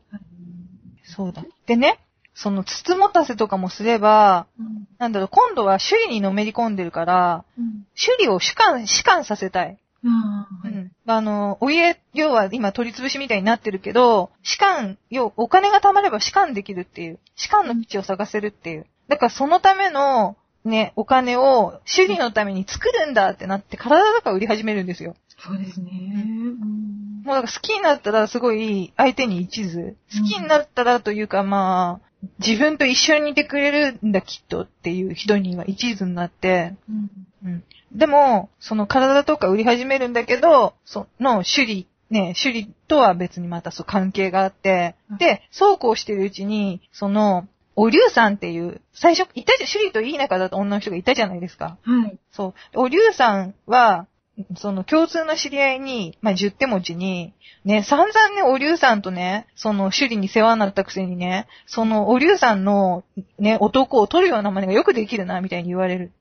[1.04, 1.46] そうだ。
[1.68, 2.00] でね、
[2.34, 4.88] その、つつもたせとかもすれば、うん。
[4.98, 7.86] なんだろう、今度は首里にのめり込んでるから、うん。
[7.96, 9.78] 首里を主観、主観させたい。
[10.04, 10.92] うん。
[11.06, 18.88] あの、お家、要は今取り潰しみたいになってるけど、士官、要、お金が貯まれば士官できるっていう、士官の道を探せるっていう。
[19.08, 25.16] だからそのための、ね、お金を、首里のために作るんだってなって、体とか売り始めるんですよ。
[25.38, 25.92] そうですね。
[25.92, 27.24] うん。
[27.24, 29.80] もうなんか好きになったらすごい相手に一途。
[29.80, 37.10] 好きになったらというかまあ、自分と一緒にいてくれるんだきっとっていう人には一途になって、うん。
[37.46, 37.64] うん。
[37.92, 51.78] でも、その体とか売り始めるんだけど、その首里、ね、首里とは別にまたそう関係があってうん、で、そうこうしてるうちに、その、お竜さんっていう、最初、いたじゃ、首里といい仲だった女の人がいたじゃないですか。
[51.84, 52.18] はい。
[52.32, 52.80] そう。
[52.80, 54.08] お竜さんは、
[54.56, 57.34] その共通の知り合いに、まあ、十手持ちに、
[57.66, 63.04] ね、散々ね、お竜さんとね、その、首里に世話になったくせにね、その、お竜さんの、
[63.38, 66.12] ね、男を取るような真似がよくできるな、みたいに言われる。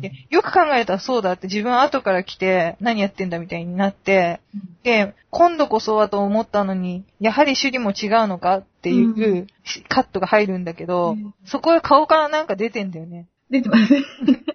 [0.00, 4.40] で、よく考えたらそうだって自分は後から来て何やってんだみたいになって、
[4.82, 8.58] で、今度こそはと思ったのに、やはり首里も違うのか？
[8.58, 9.46] っていうう
[9.88, 13.26] カットが入るんだけど、うんそこへ顔からなんか出てんだよね。
[13.50, 14.02] 出てますね。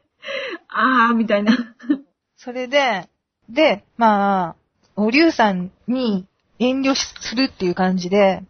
[0.69, 1.57] あー、みたいな。
[2.43, 3.07] それで、
[3.49, 4.55] で、まあ、
[4.95, 6.25] お竜さんに
[6.57, 8.41] 遠慮するっていう感じで、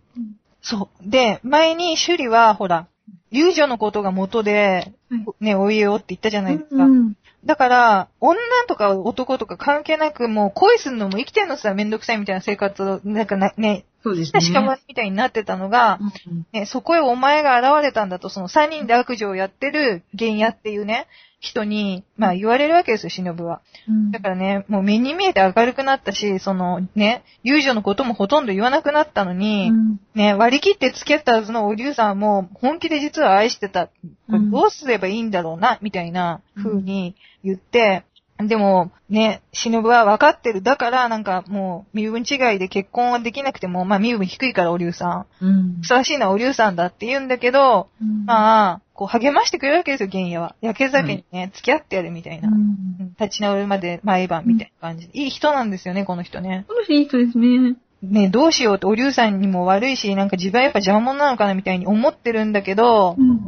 [0.62, 1.10] そう。
[1.10, 2.88] で、前に首里は、ほら、
[3.32, 4.94] 遊女のことが元で、
[5.42, 6.86] ね、お家をって言ったじゃないですか。
[6.86, 7.16] うん。
[7.44, 14.39] だから、女とか男とか関係なく、もう恋するのも生きてんのさ、めんどくさいみたいな生活を、なんかな、ね、そうですね。
[14.39, 21.08] 屍みたいになってたのが、うんね、そこへお前が現れたんだと、その三人で悪事をやってる原野っていうね、
[21.42, 23.62] 人に、まあ言われるわけですよ、忍は。
[23.89, 33.88] うんだからね、もう目に見えて明るくなったし、そのね、友情のこともほとんど言わなくなったのに、うんね、割り切って付き合ったはずのお龍さんも本気で実は愛してた。
[33.88, 33.92] こ
[34.34, 38.04] れどうすればいいんだろうな、みたいな風に言って、
[38.48, 40.62] でも、ね、忍は分かってる。
[40.62, 45.46] だから、なんかもう、身分違いで結婚はできなくても、まあ身分低いからお龍さん。
[45.46, 50.56] うんふさわしいのはお龍さんだって言うんだけど、うんまあ、こう励ましてくれるわけですよ、玄野は。
[50.62, 52.49] 焼け酒にね、付き合ってやるみたいな。
[52.49, 55.20] うんうん立ち直るまで毎晩みたいな感じで。
[55.20, 56.66] いい人なんですよね、この人ね。
[56.68, 57.76] この人いい人ですね。
[58.04, 63.39] ね、どうしようって、お龍さんにも悪いし、なんか自分はやっぱ邪魔者なのかなみたいに思ってるんだけど、うん。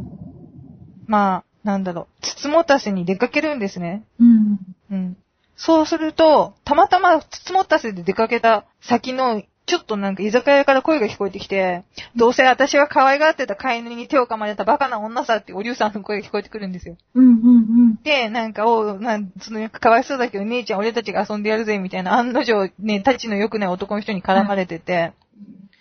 [1.06, 4.02] まあ、なんだろう、つつもたせに出かけるんですね。
[4.18, 4.58] うん。
[4.90, 5.16] うん。
[5.56, 11.84] そうすると、たまたまつつもたせで出かけた先の、ちょっとなんか居酒屋から声が聞こえてきて、
[12.16, 16.96] どうせ私が可愛がってた飼い犬に手を噛まれたバカな女さってお龍さんの声が聞こえてくるんですよ。
[17.14, 17.24] うん。
[17.24, 17.96] うん。
[18.02, 25.12] で、なんか、おうなん、その、かわいそうだけど、姉ちゃん俺たちが遊んでやるぜ、みたいな、案の定、ね、たちの良くない男の人に絡まれてて、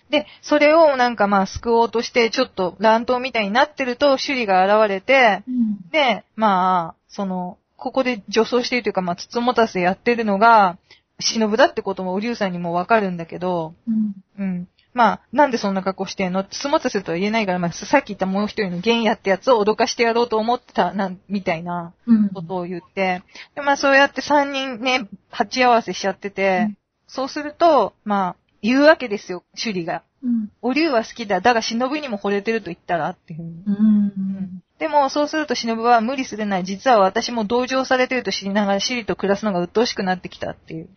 [0.10, 5.90] で、それをなんかまあ救おうとして、ちょっと乱闘みたいになってると、首里が現れて、うん。
[5.90, 10.78] で、まあ、その、ここで女装しているというか、まあ、つつもたせやってるのが、
[11.20, 14.14] 忍だってこともお龍さんにもわかるんだけど、うん。
[14.40, 14.68] うん。
[14.94, 16.44] まあ、なんでそんな格好してんの？
[16.44, 22.30] つつもたせとは言えないから、まあ、さっき言ったもう一人の玄也ってやつを脅かしてやろうと思ってた、なん、みたいなうん。
[22.30, 23.24] ことを言って、
[23.56, 30.02] で、まあ、そうやって三人ね、鉢合わせしちゃってて、うんそうすると、まあ、言うわけですよ、首里が。
[30.24, 30.50] うん。
[30.64, 33.64] お龍は好きだ、だが忍にも惚れてると言ったらっていうふうに。
[33.68, 34.63] うん。
[34.84, 36.62] でも、そうすると忍は無理するな。
[36.62, 40.90] 実は私も同情されてると知りながら、シリと暮らすのが鬱陶しくなってきたっていう。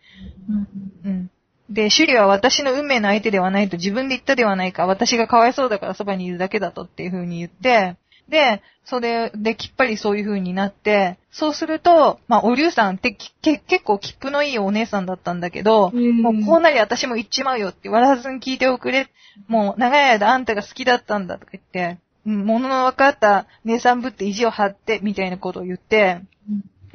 [0.49, 1.09] うん。
[1.09, 1.31] うん。
[1.69, 4.87] で、シュリは私の運命の相手ではないと自分で言ったではないか。
[4.87, 7.95] 私がかわいそうだからそばにいるだけだとっていう風に言って、
[8.27, 19.07] で、それできっぱりそういう風になって、そうすると、まあ、お龍さんって結構切符のいいお姉さんだったんだけど、うんもうこうなり私も言っちまうよって笑わずに聞いておくれ。
[19.47, 26.21] もう長い間あんたが好きだったんだとか言って、うん物の分かった姉さんぶって意地を張って、みたいなことを言って、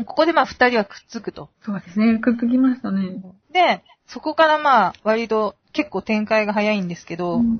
[0.05, 1.49] ここでまあ二人はくっつくと。
[1.64, 2.18] そうですね。
[2.18, 3.22] くっつきましたね。
[3.53, 7.59] で、そこからまあ、割と結構展開が早いんですけど、うん。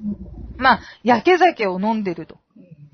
[0.59, 2.39] まあ、焼け酒を飲んでると。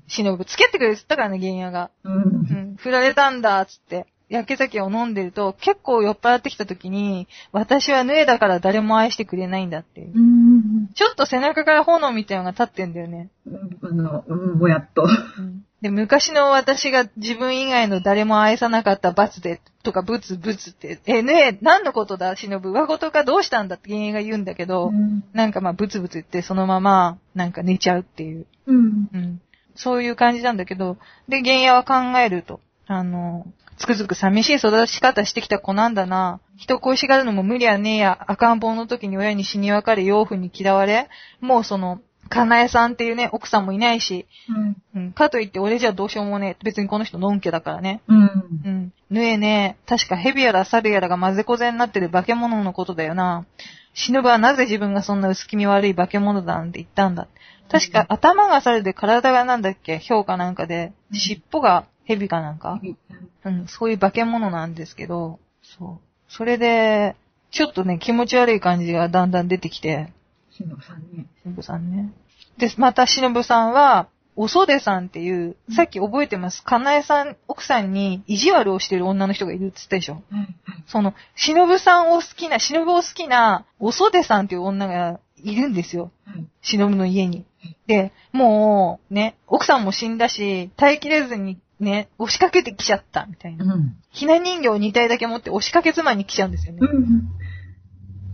[0.07, 0.43] 忍ぶ。
[0.45, 1.91] 付き合ってくれって言ったからね、原野が。
[2.03, 2.09] う。
[2.09, 4.07] うんん、振られたんだ、つって。
[4.29, 10.11] 焼け酒を飲んでると、結構酔っ払ってきた時に、私はヌエだから誰も愛してくれないんだっていう。
[10.15, 10.87] うん。
[10.93, 13.29] ちょっと背中から炎みたいなのが立ってんだよね。
[13.89, 15.03] あの、うん、ぼやっと。
[15.03, 22.71] うんで、昔の私が自分以外の誰も愛さなかった罰で、とかブツブツって、え、ねえ、何のことだ、忍ぶ。
[22.71, 25.23] 上事かどうしたんだって原野が言うんだけど、うん。
[25.31, 28.45] なんかまあブツブツ言ってそのままなんか寝ちゃうっていう。
[28.67, 29.09] うん。
[29.13, 29.41] うん。
[29.75, 30.97] そういう感じなんだけど、
[31.29, 32.59] で、原野は考えると。
[32.85, 33.45] あの、
[33.77, 36.41] つくづく寂しい育ち方してきた子なんだな。
[36.57, 38.25] 人恋しがるのも無理やねえや。
[38.27, 41.07] 赤ん坊の時に親に死に別れ、養父に嫌われ。
[41.39, 44.27] もうその、かなえさんっていうね、奥さんもいないし。
[44.47, 44.77] うん。
[44.95, 45.11] うん。
[45.13, 46.63] かといって俺じゃどうしようもねえ。
[46.63, 48.01] 別にこの人のんけだからね。
[48.07, 48.19] うん。
[48.65, 48.93] うん。
[49.09, 53.45] ぬえねえ、確か蛇やら猿やらが混ぜこぜになってる化け物のことだよな。
[53.93, 57.27] 忍はなぜ自分がそんな薄気味悪い化け物だなんて言ったんだ。
[57.71, 59.99] 確か頭が猿で体がなんだっけ？
[60.07, 62.79] 氷かなんかで、尻尾が蛇かなんか？
[63.45, 66.31] うん、そういう化け物なんですけど、そう。
[66.31, 67.15] それで、
[67.51, 70.13] ちょっとね、気持ち悪い感じがだんだん出てきて、
[70.59, 71.25] しのぶさんね。
[71.45, 72.13] 忍さんね。
[72.57, 76.63] で、また忍さんは、おそでさんっていう、さっき覚えてます？
[76.63, 80.13] かなえさん、奥さんに意地悪をしてる女の人がいるって言ったでしょ？
[80.13, 80.35] はい。
[80.35, 80.83] はい。
[80.87, 86.11] その、忍さんを好きな、忍を好きな、おそでさんっていう女がいるんですよ。
[86.25, 86.45] はい。
[86.61, 87.45] 忍の家に。
[87.87, 93.73] で、もう、ね、奥さんも死んだし、耐えきれずにね、押しかけてきちゃった、みたいな。
[93.73, 93.97] うん。
[94.11, 96.79] ひな人形2体だけ持って押しかけ妻に来ちゃうんですよね。
[96.81, 97.29] うん。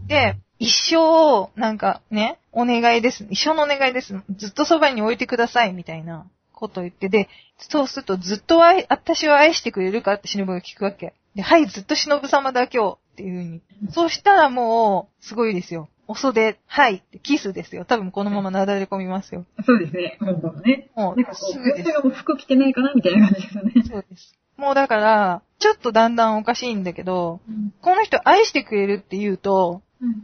[0.08, 3.28] で、一生、なんかね、お願いです。
[3.30, 4.14] 一生のお願いです。
[4.36, 7.28] ずっとそばに置いてください、みたいなことを言って、で、
[7.58, 11.14] そうするとずっと愛、私を愛してくれるかって忍が聞くわけ。
[11.36, 13.62] で、はい、ずっと忍様だ今日っていう風に。
[13.92, 15.90] そうしたらもう、すごいですよ。
[16.08, 17.84] お袖、はいキスですよ。
[17.84, 19.46] 多分このままなだれ込みますよ。
[19.66, 20.18] そうですね。
[20.22, 20.92] もうね。
[20.96, 23.74] もうなんかこう、すぐですもう服着てないかなみたいな感じですよね。
[23.90, 24.36] そうです。
[24.58, 27.74] もうだから、ちょっとだんだんおかしいんだけど、うん。
[27.82, 29.82] この人愛してくれるって言うと、うん。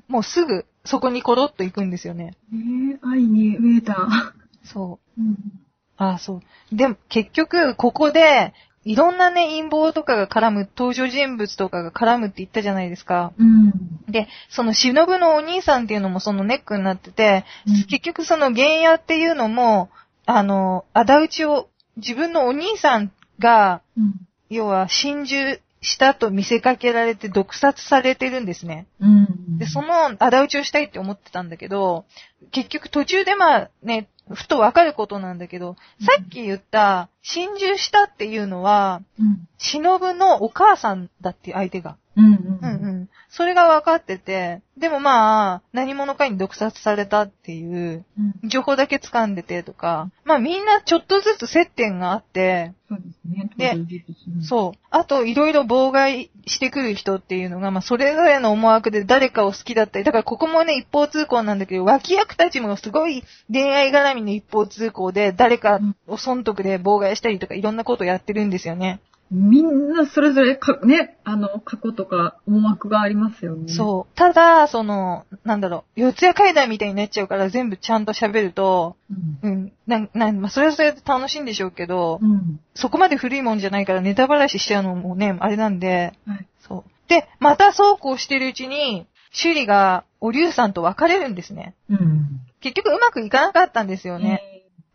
[0.07, 2.35] もうすぐそこにコロッと行くんですよね。
[2.51, 4.33] えー、愛に飢えた。
[4.63, 5.21] そう。
[5.21, 5.37] うん。
[5.97, 6.75] ああ、そう。
[6.75, 8.53] でも、結局、ここで、
[8.83, 13.31] いろんなね、陰謀とかが絡む、登場人物とかが絡むって言ったじゃないですか。
[13.37, 13.73] うん。
[14.07, 19.91] で、その忍のお兄さんっていうのもそのネックになってて、うん結局その原野っていうのも、
[20.25, 24.13] あの、仇討ちを自分のお兄さんが、うん。
[24.49, 28.87] 要は心中したと見せかけられて毒殺されてるんですね。
[28.99, 29.57] うん。
[29.57, 32.05] で、その仇討ちをしたいって思ってたんだけど、
[32.51, 39.47] 結局途中でまあね、ふとわかることなんだけど、さっき言った心中したっていうのは、うん。
[39.57, 41.97] 忍のお母さんだっていう相手が。
[42.15, 42.25] うん。
[42.25, 42.59] うん。
[42.61, 43.09] うんうん。
[43.29, 48.05] それが分かってて、でもまあ、何者かに毒殺されたっていう、
[48.43, 48.49] うん。
[48.49, 53.49] 情報だけ掴んでてとか、まあみんなちょっとずつ接点があって、そうですね。
[53.57, 54.03] で
[54.43, 54.79] そう。
[54.89, 68.99] あと、いろいろ妨害してくる人っていうのが、まあそれぞれの思惑で誰かを好きだったり、だからここもね、一方通行なんだけど、脇役たちもすごい恋愛絡みの一方通行で、誰かを損得で妨害したりとか、いろんなことをやってるんですよね。
[69.31, 73.71] みんなそれぞれか、ね、あの、過去とか思惑がありますよね。
[73.71, 74.15] そう。
[74.17, 78.97] ただ、その、なんだろう、四谷階段みたいになっちゃうから全部ちゃんと喋ると、
[79.41, 79.49] うん。
[79.49, 82.59] うん、なん、なん、まあ、それはそれで楽しいんでしょうけど、うん。
[82.75, 86.45] そこまで古いもんじゃないからネタバラシしちゃうのもね、あれなんで、はい。
[86.59, 87.09] そう。
[87.09, 91.73] で、またそうこうしてるうちに、シュリが、お竜さんと別れるんですね。
[91.89, 92.41] うん。
[92.59, 94.43] 結局うまくいかなかったんですよね。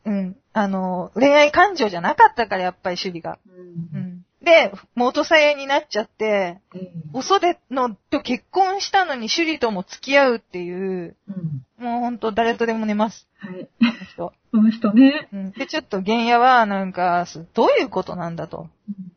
[0.05, 0.37] うん。
[0.59, 3.39] あの、恋愛感情じゃなかったから、やっぱりシュリが。
[3.47, 3.51] う。
[3.51, 4.25] うんん。
[4.43, 11.85] で、元さやになっちゃって、ええお袖のと結婚したのにシュリとも付き合うっていう、うん。
[11.85, 13.29] もうほんと誰とでも寝ます。
[13.37, 13.65] はい。
[13.65, 14.33] この人。
[14.51, 15.29] この人ね。
[15.31, 15.51] うん。
[15.53, 18.71] で、ちょっと原野は、なんか、すどういうことなんだと。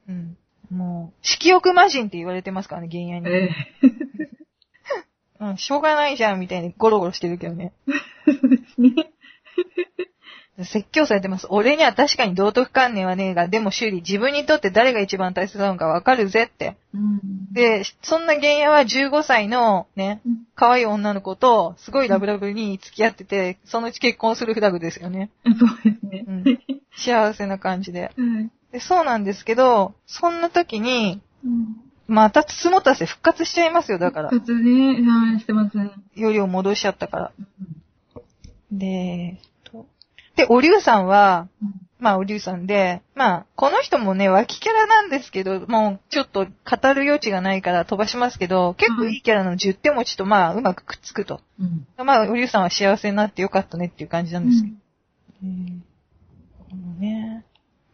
[0.09, 0.35] うん。
[0.69, 3.29] もう、色欲魔人って言われてますからね、原野に。
[3.29, 3.49] え
[5.39, 7.71] うん、しょうがないじゃん、みたいにゴロゴロしてるけどね。
[7.87, 7.91] え
[8.35, 9.13] そうですね。
[10.65, 11.47] 説教されてます。
[11.49, 16.75] 俺には確かに道徳観念はねえが、でも修理、自分にとって誰が一番大切なのかわかるぜって。
[16.93, 17.53] うん。
[17.53, 25.29] で、そんな原野は15歳のね、うん、可愛い女の子と、すごいラブラブに付き合ってて、そのうち結婚するフラグですよね。
[25.43, 26.25] そうですね。
[26.27, 26.43] うん
[26.97, 28.01] 幸せな感じで。
[28.01, 28.49] はい。
[28.73, 31.77] で、そうなんですけど、そんな時に、うん。
[32.07, 34.29] またつもたせ復活しちゃいますよ、だから。
[34.29, 35.91] 復活ね、はい、してますね。
[36.15, 37.31] よりを戻しちゃったから。
[37.37, 37.79] うん
[40.39, 51.41] で、えっとで、お竜さんは、うんまあ、お竜さんで、まあ、この人もね、脇キャラなんですけど、もう、ちょっと語る余地がないから飛ばしますけど、結構いいキャラの10手持ちと、まあ、うまくくっつくと。
[51.59, 52.05] うん。
[52.05, 54.75] まあ、お竜さんは幸せになってよかったねっていう感じなんですけど。
[55.43, 55.83] うん
[56.69, 57.45] このね。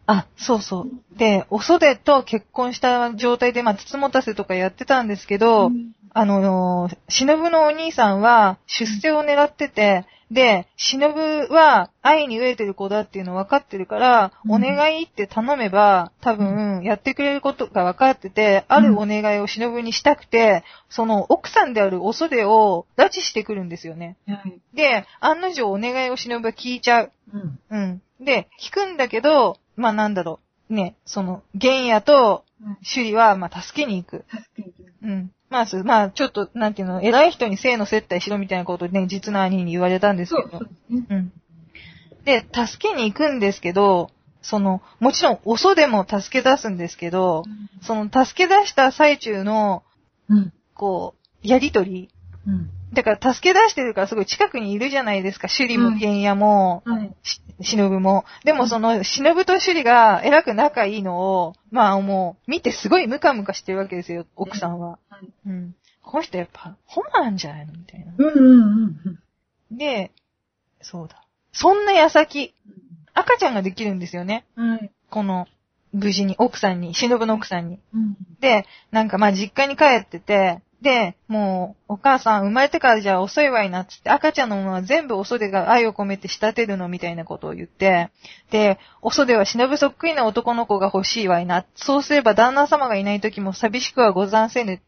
[0.06, 1.18] あ、そうそう。
[1.18, 5.72] で、お袖と結婚した状態で、まあ、つつもたせとかやってたんですけど、
[6.18, 11.13] あのー、忍のお兄さんは出世を狙ってて、で、忍
[11.49, 24.16] は愛に飢えてる子だっていうの分かってるから、うんお願いって頼めば、多分、やってくれることが分かってて、あるお願いを忍にしたくて、その奥さんであるお袖を拉致してくるんですよね。
[24.26, 24.57] はい。
[24.74, 27.11] で、案の定お願いを忍が聞いちゃう。
[27.34, 27.59] うん。
[27.70, 28.01] うん。
[28.24, 30.39] で、聞くんだけど、まあなんだろ
[30.70, 30.74] う。
[30.74, 34.26] ね、その、玄也とうん首里は、まあ助けに行く。
[34.30, 34.93] 助けに行きます。
[35.03, 35.32] うん。
[35.50, 40.60] まあ、すまあ、ちょっと、なんていうの、偉い人に性の接待しろみたいなことをね、実の兄に言われたんですけどそう。
[40.60, 41.06] ですね。
[41.10, 41.34] うん。
[42.26, 44.10] で、助けに行くんですけど、
[44.41, 47.43] その、もちろん、おそでも助け出すんですけど、
[47.82, 49.84] その、助け出した最中の、
[50.30, 50.54] うん。
[50.74, 52.10] こう、やりとり。
[52.48, 52.70] うん。
[52.93, 55.48] だから、助け出してるからすごい近くにいるじゃないですか。
[55.48, 57.16] 首里も玄也も、はい。
[57.62, 58.26] し忍も。
[58.43, 64.99] でもその、忍と首里が偉く仲いいのを、まあもう、見てすごいムカムカしてるわけですよ、奥さんは。
[65.10, 65.32] はい。
[65.47, 65.76] うん。
[66.01, 68.14] この人やっぱ、ホモなんじゃないのみたいな。
[68.18, 69.20] うんうんうん
[69.72, 70.12] で、
[70.82, 71.24] そうだ。
[71.51, 72.53] そんな矢先、
[73.14, 74.45] 赤ちゃんができるんですよね。
[74.56, 74.70] うん。
[74.72, 74.91] はい。
[75.10, 75.47] この、
[75.91, 77.80] 無事に、奥さんに、忍の奥さんに。
[77.93, 78.18] うん。
[78.39, 88.11] で、なんかまあ実家に帰ってて、で、もう、お母さん生まれてからじゃ遅いわいなっつって、赤ちゃんのものは全部お袖が愛を込めて仕立てるのみたいなことを言って、
[88.51, 91.65] で、お袖は忍そっくりな男の子が欲しいわいな。
[91.73, 94.79] そうすれば旦那様がいない時も寂しくはござんせぬ。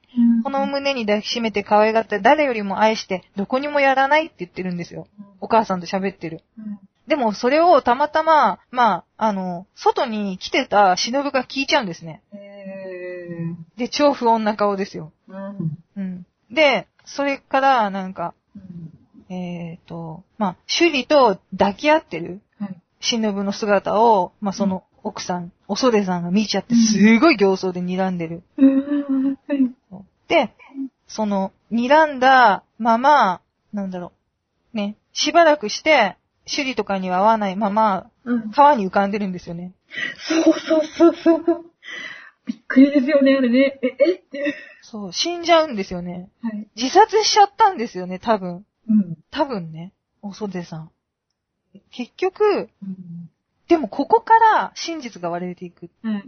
[0.44, 5.08] この胸に抱きしめて可愛がって誰よりも愛して、どこにもやらないって言ってるんですよ。
[5.42, 6.44] お母さんと喋ってる。
[6.60, 6.80] うん。
[7.08, 12.22] でも、それをたまたま、まあ、あの、外に来てた忍が聞いちゃうんですね。
[13.28, 15.12] えで、超不穏な顔ですよ。
[15.30, 15.34] ー。
[15.34, 15.78] うん。
[15.96, 16.26] うん。
[16.52, 19.34] で、それから、なんか、うん。
[19.34, 22.82] えっ、と、まあ、首里と抱き合ってるはい。
[23.00, 28.44] 忍の姿を、まあ、その奥さん、お袖さんが見ちゃって、すごい形相で睨んでる。
[28.58, 29.38] うん。
[29.48, 29.74] はい。
[30.28, 30.54] で、
[31.08, 33.42] その、睨んだまま、
[33.74, 34.12] なんだろ
[34.74, 38.52] う、ね、しばらくして、首里とかには会わないまま、うん。
[38.52, 39.74] 川に浮かんでるんですよね。
[40.18, 41.66] そうそうそうそう。
[42.68, 43.80] くりですよね、あれね。
[43.82, 44.14] え、え？
[44.16, 44.54] っていう。
[44.82, 46.30] そう、死んじゃうんですよね。
[46.42, 46.68] はい。
[46.76, 48.66] 自殺しちゃったんですよね、多分。
[48.90, 49.18] うん。
[49.32, 49.94] 多分ね。
[50.22, 50.92] おそでさん。
[51.92, 53.30] 結局、うん。
[53.68, 55.90] でもここから真実が割れていく。
[56.04, 56.14] はい。
[56.14, 56.26] はい。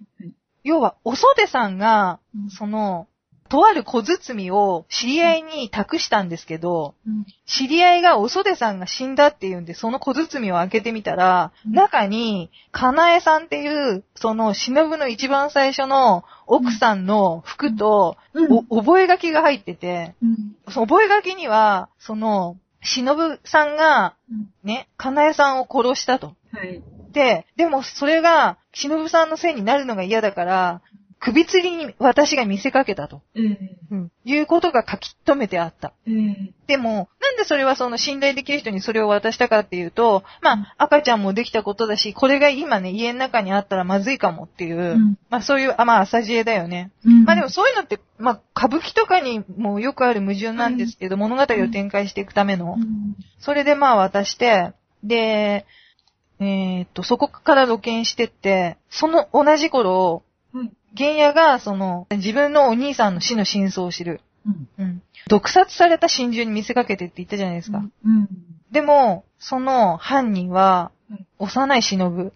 [0.63, 3.07] 要は、おそでさんが、うんその、
[3.49, 7.25] とある小包を知り合いに託したんですけど、うん。
[7.45, 18.65] 知り合いがおそでさんが死んだっていうんで、その小包を開けてみたら、うん中に、かなえさんっていう、その、忍の一番最初の奥さんの服と、うん。
[18.69, 20.55] お、覚書が入ってて、うん。
[20.71, 24.49] その覚書には、その、忍さんが、うん。
[24.63, 26.35] ね、かなえさんを殺したと。
[26.51, 26.81] はい。
[27.11, 30.81] で、でもそれが、忍さんのせいになるのが嫌だから、
[31.19, 33.21] 首吊りに私が見せかけたと。
[33.35, 34.11] ええうん。
[34.23, 35.93] いうことが書き留めてあった。
[36.07, 46.91] ええでも、なんでそれはその信頼できる人にそれを渡したかっていうと、まあ、赤ちゃんもできたことだし、これが今ね、家の中にあったらまずいかもっていう、うんまあそういう、あ、まあ朝知恵だよね。
[47.05, 47.25] うん。
[47.25, 52.75] まあでもそういうのって、まあ歌舞伎とかにもよくある矛盾なんですけど、物語を展開していくための。
[52.77, 53.15] うん。
[53.39, 54.71] それでまあ渡して、
[55.03, 55.65] で、
[56.39, 60.28] えーっと、そこから露見してって、その同じ頃、はい。
[60.93, 64.21] 玄也がその、自分のお兄さんの死の真相を知る。
[64.45, 64.69] うん。
[64.77, 65.01] うん。
[65.27, 67.83] 毒殺された真珠に見せかけてって言ったじゃないですか。
[68.05, 68.29] うん。
[68.71, 72.05] でも、その犯人はうん、幼い忍。
[72.05, 72.31] は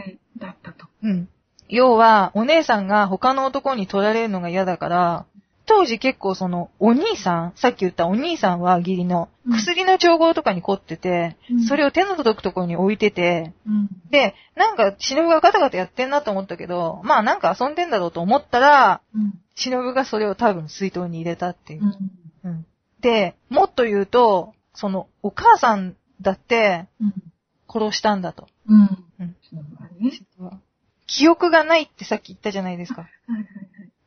[0.00, 0.18] い。
[0.38, 0.86] だったと。
[1.02, 1.28] うん。
[1.68, 5.26] 要は、お姉さんが他の男に取られるのが嫌だから、
[5.68, 13.88] 当時結構その、お兄さん、さっき言ったお兄さんは義理のうん薬の調合とかに凝ってて、うんそれを手の届くところに置いてて、うん。
[14.10, 19.34] で、なんか、忍がガタガタやってんなと思ったけど、まあなんか遊んでんだろうと思ったら、うん。
[19.54, 21.84] 忍がそれを多分水筒に入れたっていう
[22.44, 22.48] う。
[22.48, 22.50] ん。
[22.50, 22.66] うん。
[23.00, 27.14] で、もっと言うと、その、お母さんだってうん。
[27.70, 28.48] 殺したんだと。
[31.06, 33.02] 記憶がないってさっき言ったじゃないですか。
[33.02, 33.44] はいはい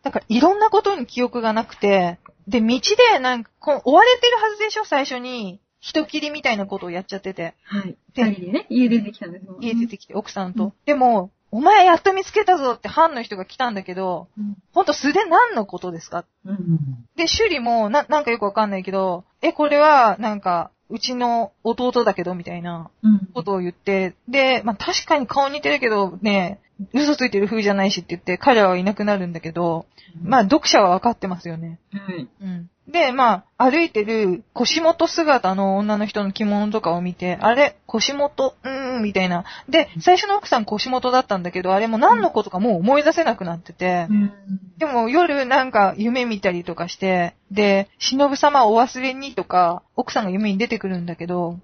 [0.04, 2.80] だからいろんなことに記憶がなくて、で、道
[3.14, 5.60] でなんか、こう追われてるはずでしょ最初に。
[5.80, 7.56] 人切りみたいなことをやっちゃってて。
[7.64, 7.97] はい。
[8.16, 10.66] 二人でね、家出てきたんですもんね家出てきて、奥さんと。
[10.66, 14.58] うんでも、お前やっと見つけたぞって班の人が来たんだけど、うん。
[14.74, 16.24] ほんと素で何のことですか？
[16.45, 16.80] うん。
[17.16, 23.28] で、修理もな、なんかよくわかんないけど、え、これは、なんか、うちの弟だけど、みたいなうん。
[23.34, 26.60] ことを言って、で、まあ、確かに顔似てるけど、ね、
[26.94, 29.86] 嘘ついてる風じゃないしって言って、彼らはいなくなるんだけど、
[30.24, 31.80] まあ、読者はわかってますよね。
[31.94, 32.28] はい。
[32.42, 32.70] うん。
[32.92, 38.56] で、まあ、歩いてる腰元姿の女の人の着物とかを見て、あれ腰元？
[38.64, 39.46] うーん、みたいな。
[39.70, 44.34] で、最初の奥さん腰元だったんだけど、あれも何のことかもう思い出せなくなってて、うん。
[44.78, 51.60] でも夜なんか夢見たりとかして、で、忍様お忘れにとか、奥さんが夢に出てくるんだけど、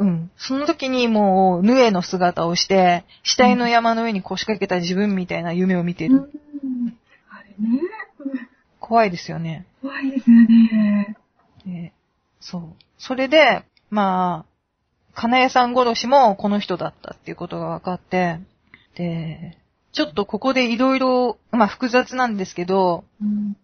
[0.00, 0.30] うん。
[0.38, 6.14] その時にもう、ヌエの姿をして、死体の山の上に腰掛けた自分みたいな夢を見てる。
[6.14, 6.98] うん。
[7.28, 7.82] あれね。
[8.80, 9.66] 怖いですよね。
[9.82, 11.16] 怖いですよね。
[11.66, 11.92] で
[12.40, 12.62] そう。
[12.96, 14.50] それで、まあ、
[15.14, 18.40] 金谷さん殺しもこの人だったっていうことが分かって、
[18.94, 19.58] で、
[19.92, 23.54] ちょっとここでいろいろ、まあ複雑なんですけど、うん。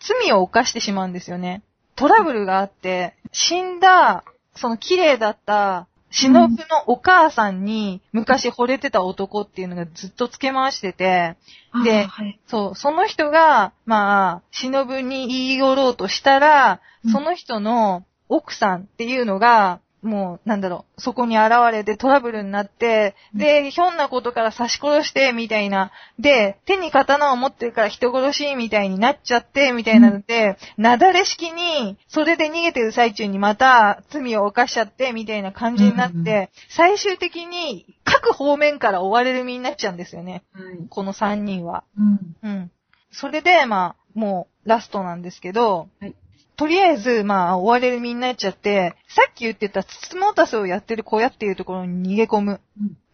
[0.00, 1.62] 罪を犯してしまうんですよね。
[1.94, 4.24] トラブルがあって、死んだ、
[4.60, 6.48] その綺麗だった、忍の
[6.86, 11.36] お母さんに昔惚れてた男っていうのがずっとつけ回してて、
[11.84, 12.38] であはい。
[12.46, 25.92] そう、その人が、まあ、忍に言い寄ろうとしたら、うんその人の奥さんっていうのが、もう、なんだろう、そこに現れてトラブルになって、で、ひょんなことから刺し殺して、みたいな。
[26.18, 40.44] で、手に刀を持ってるから人殺し、みたいになっちゃって、みたいなので、なだれ式に、それで逃げてる最中にまた罪を犯しちゃって、みたいな感じになって、最終的に各方面から追われる身になっちゃうんですよね。
[40.52, 40.88] はい。
[40.88, 41.84] この3人は。
[41.98, 42.36] うん。
[42.42, 42.70] うん。
[43.12, 46.14] それで、まあ、もう、ラストなんですけど、はい
[46.60, 52.60] とりあえず、まあ、追われる身になっちゃって、さっき言ってたつつもたすをやってる小屋っていうところに逃げ込む。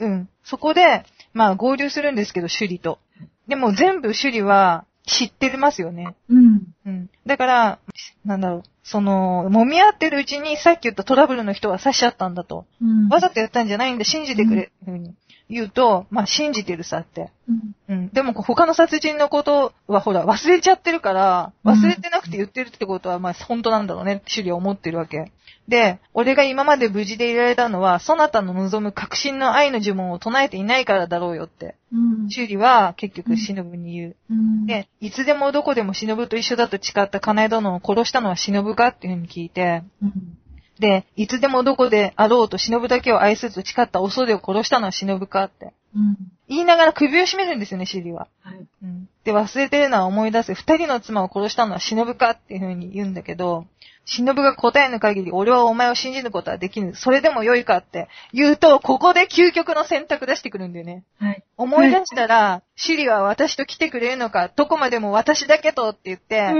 [0.00, 0.08] うん。
[0.08, 0.28] うん。
[0.42, 2.98] そこで、まあ、合流するんですけど、首里と。
[3.46, 6.16] でも、全部首里は知ってますよね。
[6.28, 6.62] うん。
[6.86, 7.10] うん。
[7.24, 7.78] だから、
[8.24, 8.62] なんだろう。
[8.82, 12.66] その、揉み合ってるうちに、さっき言ったトラブルの人が刺しちゃったんだと。
[12.82, 13.08] うん。
[13.08, 14.72] わざとやったんじゃないんだ、信じてくれ。
[14.84, 15.14] ふうに
[15.48, 17.30] 言うと、まあ、信じてるさって。
[17.48, 17.76] うん。
[17.88, 18.08] うん。
[18.08, 25.32] でも他の殺人のことはほら忘れちゃってるから、うん忘れてなくて言ってるってことはまあ本当なんだろうねってシュリは思ってるわけ。
[25.68, 31.74] で、俺が今まで無事でいられたのは、そなたの望む確信の愛の呪文を唱えていないからだろうよって。
[31.92, 32.30] うん。
[32.30, 34.16] シュリは結局忍に言う。
[34.30, 34.66] うん。
[34.66, 40.38] で、いつでもどこでも忍と一緒だと誓った金井殿を殺したのは忍かっていうふうに聞いて、うん。
[40.78, 45.72] で、いつでもどこであろうと忍だけを愛すると誓ったお袖を殺したのは忍かって。
[45.94, 46.16] うん。
[46.48, 48.28] 言いながら首を絞めるんですよね、シュリは。
[48.42, 48.66] はい。
[48.82, 50.54] うんで、忘れてるのは思い出せ。
[50.54, 53.66] 二人の妻を殺したのは忍かっていう風に言うんだけど、
[54.06, 56.94] 忍が答えぬ限り俺はお前を信じることはできぬ。
[56.94, 61.02] それでも良いかって言うと、ここで究極の選択出してくるんだよね。
[61.18, 61.42] はい。
[61.56, 66.52] 思い出したら、シリは私と来てくれるのか、どこまでも私だけとって言って、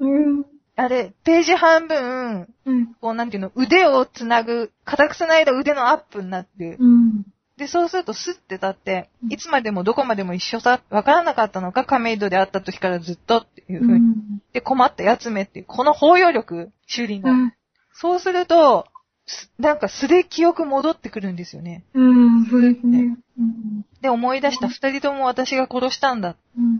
[0.00, 0.44] うん。
[0.78, 2.94] あれ、ページ半分、うん。
[3.00, 6.76] こうなんていうの、腕をつなぐ、固くつないだ腕のアップになってる。
[6.78, 7.24] うん。
[7.56, 13.98] で、そうするとスッて立ってう、んいつまでもどこまでも一緒さ、わからなかったのか、亀戸で会った時からずっとっていう風に。
[13.98, 14.42] うん。
[14.52, 17.50] で、困ったやつめっていう、この包容力、修理の。
[17.92, 18.86] そうすると、
[19.26, 21.82] すなんか素で記憶戻ってくるんですよね。
[21.92, 22.46] うん。
[22.46, 23.16] そうですね。
[23.36, 23.84] うん。
[24.00, 26.36] で、思い出した二人とも私が殺したんだ。
[26.56, 26.78] うん。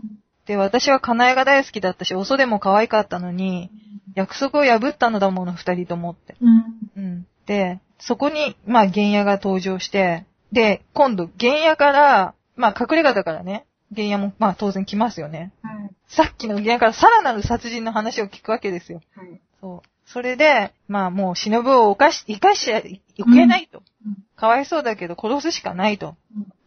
[0.49, 3.69] で、私はカナエが大好きだったし、おそでも可愛かったのに、
[4.15, 6.37] 約束を破ったのだもの、二人ともって。
[6.41, 6.63] うん。
[6.97, 7.27] うん。
[7.45, 15.53] で、そこに、まあ、原野が登場して、で、今度、原野から、まあ、隠れ家だからね、原野も、まあ、当然来ますよね。
[15.61, 15.91] はい。
[16.07, 19.01] さっきの原野からさらなる殺人の話を聞くわけですよ。
[19.15, 19.39] はい。
[19.61, 19.89] そう。
[20.07, 23.83] それで、まあ、もう、忍を犯し、生かしちゃいけないと。
[24.03, 24.17] うん。
[24.35, 26.15] かわいそうだけど、殺すしかないと。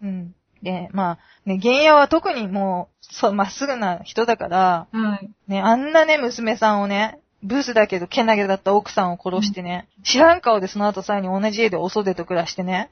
[0.01, 0.35] うんうん。
[0.63, 5.31] で、まあ、ね、原野は特にもう、そう、まっすぐな人だから、はい。
[5.49, 12.91] ね、あんなね、娘さんをね、ブースだけど、けなげだった奥さんを殺してね、知らん顔でその後さらに同じ家でお袖と暮らしてね、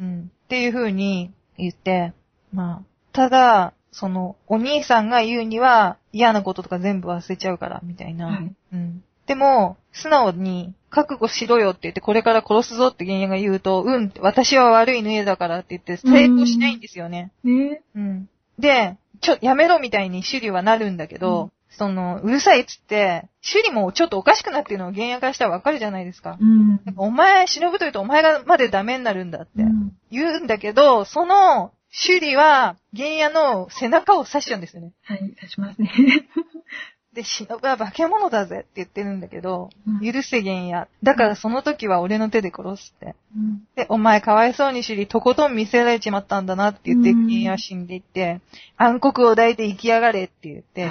[0.00, 0.30] うん。
[0.44, 2.14] っていう風に言って、
[2.52, 2.82] まあ、
[3.12, 8.26] ただ、その、お兄さんが言うには、嫌なこととか全部忘れちゃうから、みたいな。
[8.28, 9.04] はいうん。
[9.32, 17.32] でも、素直に、覚悟しろよって言って、これから殺すぞって原野が言うと、うん私は悪いヌだからって言って、成功しないんですよね。
[17.42, 18.28] ねうん。
[18.58, 26.36] で、ちょ、やめろみたいに首里はなるんだけど、その、うるさいっつって、首里もちょっとおかしくなってるのを原野からしたらわかるじゃないですか。
[26.38, 26.82] うん。
[26.96, 29.96] お前、忍ぶと言うとお前がまでダメになるんだってうん。
[30.10, 34.92] 言うんだけど、その、首里は原野の背中を刺しちゃうんですよね。
[35.04, 35.90] はい、刺しますね。
[37.22, 40.88] で、忍は化け物だぜって言ってるんだけど、うん許せ原野。
[41.02, 43.14] だからその時は俺の手で殺すって。
[43.36, 43.62] うん。
[43.76, 48.40] で、お前かわいそうに首里、とことん見せられちまったんだなって言って、うん原野は死んでいって、
[48.76, 50.90] 暗黒を抱いて生きやがれって言って、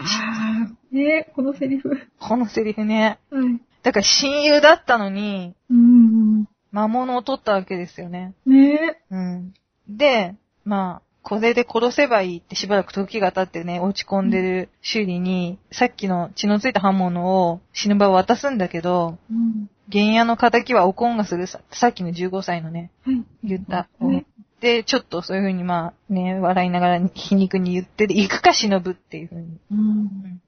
[0.91, 1.91] ねこのセリフ。
[2.19, 3.19] このセリフね。
[3.29, 3.61] はい。
[3.83, 6.45] だから親友だったのに、うん。
[6.71, 8.33] 魔物を取ったわけですよね。
[8.45, 9.53] ねうん。
[9.89, 19.69] で、まあ、これで殺せばいいってしばらく時が経ってね、落ち込んでる修理に、さっきの血のついた刃物を死ぬ場を渡すんだけど、うん。
[19.91, 23.23] 原野の仇はおこんがするさ、さっきの15歳のね、はい。
[23.43, 23.87] 言った。
[23.99, 24.25] ね
[24.61, 29.57] で、ちょっとそういう風にまあね、笑いながら皮肉に言って、で行くか忍ぶっていう風に。
[29.71, 30.41] うん。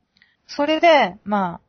[0.47, 1.59] それで、まあ、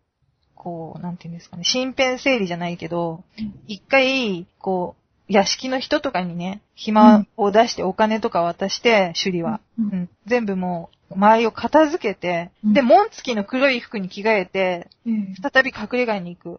[0.54, 3.24] こう、なんていうんですかね、身辺整理じゃないけど、
[3.66, 9.60] 一回、こう、屋敷の人とかにね、暇を出してお金とか渡して、首里は。
[9.78, 10.08] ううんん。
[10.26, 16.50] 全部もう、周りを片付けて、うんで、紋付きの黒い服に着替えて、ええ再び隠れ家に行く。
[16.50, 16.58] は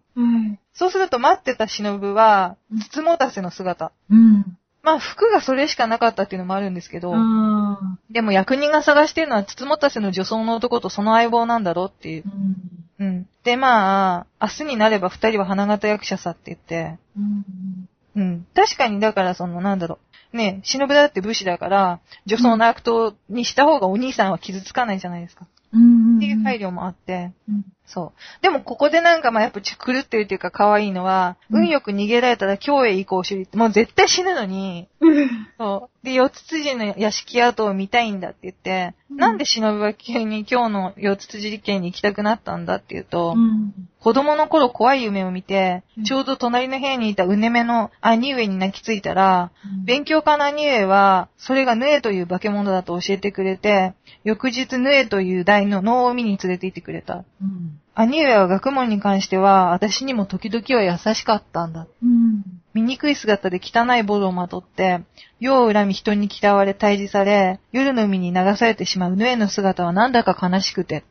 [0.54, 0.60] い。
[0.74, 3.92] そうすると待ってた忍はうん、つつもたせの姿。
[4.10, 4.58] うん。
[4.82, 12.24] まあ、服がそれしかなかったっていうのもあるんですけど、あでも役人が探してるのは、つつもたせの女装の男とその相棒なんだろうっていう。
[13.00, 13.28] うん。
[13.44, 17.90] で、まあ、明日になれば二人は花形役者さって言って、うん。
[18.16, 18.48] うん。
[18.56, 20.00] 確かに、だからその、なんだろ
[20.34, 20.38] う。
[20.38, 25.48] ね、忍だって武士だから、女装の悪党にした方がお兄さんは傷つかないじゃないですか。
[25.74, 26.18] うん。
[26.18, 27.66] っていう配慮もあって、うん。
[27.86, 28.42] そう。
[28.42, 34.88] でもここでなんかまあやっぱち狂ってるっていうか可愛いのは、うん運よく逃げられたら今日へ行こう主義って、もう絶対死ぬのに、
[35.58, 35.95] そう。
[36.06, 43.74] で、四つ辻の屋敷跡を見たいんだって言って、うんなんで忍は急に今日の四つ辻家に行きたくなったんだっていうと、うん。
[44.00, 49.52] 子供の頃怖い夢を見てうん、ちょうど隣の部屋にいたうねめの兄上に泣きついたら、
[49.86, 53.94] 勉強家の兄上は、それがヌエという化け物だと教えてくれて、
[54.24, 57.24] 翌日ヌエという大の能を見に連れて行ってくれた。
[57.42, 57.80] うん。
[57.94, 61.88] 兄上は学問に関しては、私にも時々は優しかったんだ。
[62.04, 62.44] うん。
[62.82, 65.00] 醜い姿で汚いボロをまとって、
[65.40, 71.04] 世を恨み人に嫌われ退治され、夜の海に流されてしまうヌエの姿はなんだか悲しくて、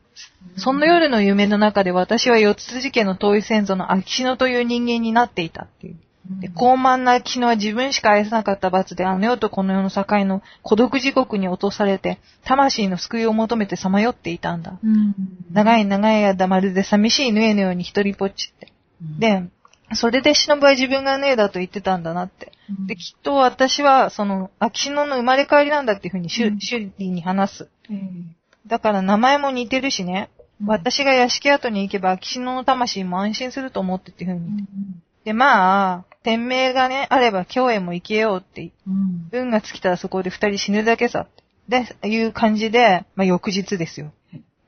[0.57, 5.97] そんな夜の夢の中で私は四つ辻家の遠い先祖の秋篠という人間になっていたっていう。
[6.39, 14.79] で、高慢な秋篠は自分しか愛さなかった罰で、あの世とこの世の境の孤独地獄に落とされて、魂の救いを求めてさまよっていたんだ。
[14.83, 15.15] うん。
[15.51, 18.71] 長い長い間まるで寂しいヌエのように一人ぽっちって。
[19.19, 19.49] で、
[19.93, 22.51] それで忍は自分がヌエだと言ってたんだなって。
[22.69, 27.69] うん、で、きっと私は、その、秋篠の生まれ変わりなんだっていうふうにシュ、うんシュリーに話す。
[27.91, 27.99] ええ
[28.67, 30.29] だから名前も似てるしね。
[30.59, 34.47] うん私が屋敷跡に行けば秋篠の魂も安心すると思ってっていうふうに。
[34.47, 34.65] うん。
[35.25, 39.27] で、まあ、天命がね、あれば今日へも行けようって、うん。
[39.33, 41.43] 運が尽きたらそこで二人死ぬだけさって。
[42.01, 44.13] で、いう感じで、まあ翌日ですよ。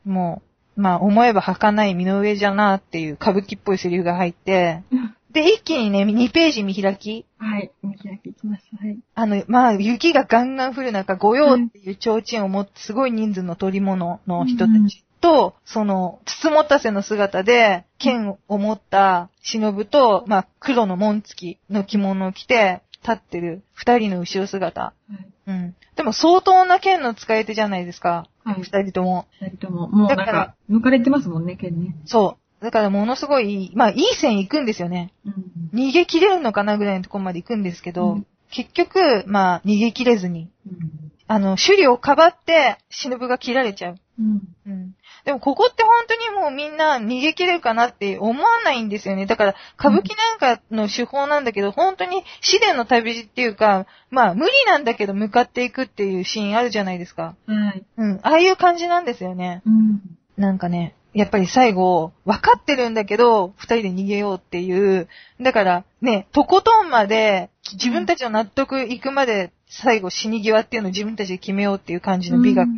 [0.03, 0.46] もう、
[0.78, 4.84] まあ思えば儚い身の上じゃなっていう歌舞伎っぽいセリフが入って、
[5.32, 7.71] で、一気にね、2ページ見開き、はい。
[7.84, 8.84] 見開きいきました。
[8.84, 8.97] はい。
[9.13, 24.82] あの、まあ、雪がガンガン降る中、御用っていう提灯を持って、すごい人数の取り物の人たちと、その、つつもたせの姿で、剣を持った忍と、まあ、黒の紋付きの着物を着て、立ってる二人の後ろ姿。
[24.82, 25.28] はい。
[25.47, 25.75] うん。
[25.95, 28.28] でも相当な剣の使い手じゃないですか。
[28.47, 29.27] はい二人とも。
[29.41, 31.95] 二人とも、もうなんだからか、抜かれてますもんね、剣ね。
[32.05, 32.63] そう。
[32.63, 35.13] だからものすごい、まあ、いい線行くんですよね。
[35.25, 35.33] うん。
[35.73, 41.11] 逃げ切れるのかなぐらいのところまで行くんですけど、うん結局、まあ、逃げ切れずに、うん。
[41.27, 43.97] あの、首里をかばって、忍が切られちゃう。
[44.19, 44.41] うん。
[44.65, 44.95] うん。
[45.28, 49.25] でも、ここって本当にもうみんな逃げ切れるかなって思わないんですよね。
[49.25, 57.36] だから、歌舞伎なんかの手法なんだけど、本当に試練の旅路っていうか、まあ、無理なんだけど向かっていくっていうシーンあるじゃないですか。
[57.45, 57.84] はい。
[57.97, 58.19] うん。
[58.23, 59.63] ああいう感じなんですよね。
[59.65, 60.01] うん。
[60.38, 65.09] なんかね、やっぱり最後、分かってるんだけど、二人で逃げようっていう。
[65.41, 72.69] だから、ね、とことんまで、自分たちの納得いくまで、最後死に際っていうのを自分たちで決めようっていう感じの美学。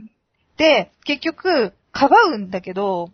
[0.57, 3.11] で、結局、かばうんだけど、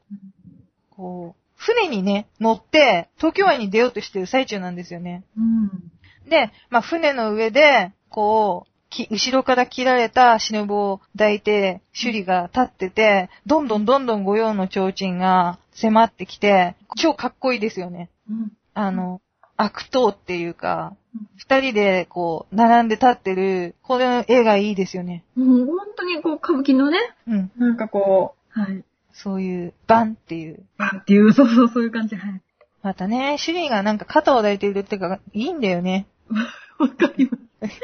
[0.90, 5.24] こう、船にね、乗って、東京湾に出ようとしてる最中なんですよね。
[5.38, 6.30] うん。
[6.30, 18.10] で、まあ、船の上で、こう、き後ろから切られた忍を抱いて、首里が立ってて、どんどんどんどん御用の提灯が迫ってきて、超かっこいいですよね。
[18.30, 18.52] うん。
[18.74, 19.22] あの、
[19.58, 25.24] 悪党っていうかうん、二人でこう、並んで立ってる、この絵がいいですよね。
[25.36, 26.98] もう本当にこう、歌舞伎のね、
[27.28, 27.52] うん。
[27.58, 28.86] なんかこう、はい。
[29.12, 30.66] そういう、バンっていう。
[31.01, 32.41] っていう、そうそう、そういう感じ、はい。
[32.82, 36.08] またね、首里がなんか肩を抱いているっていうか、いいんだよね。
[36.80, 37.38] わかりま
[37.68, 37.80] す。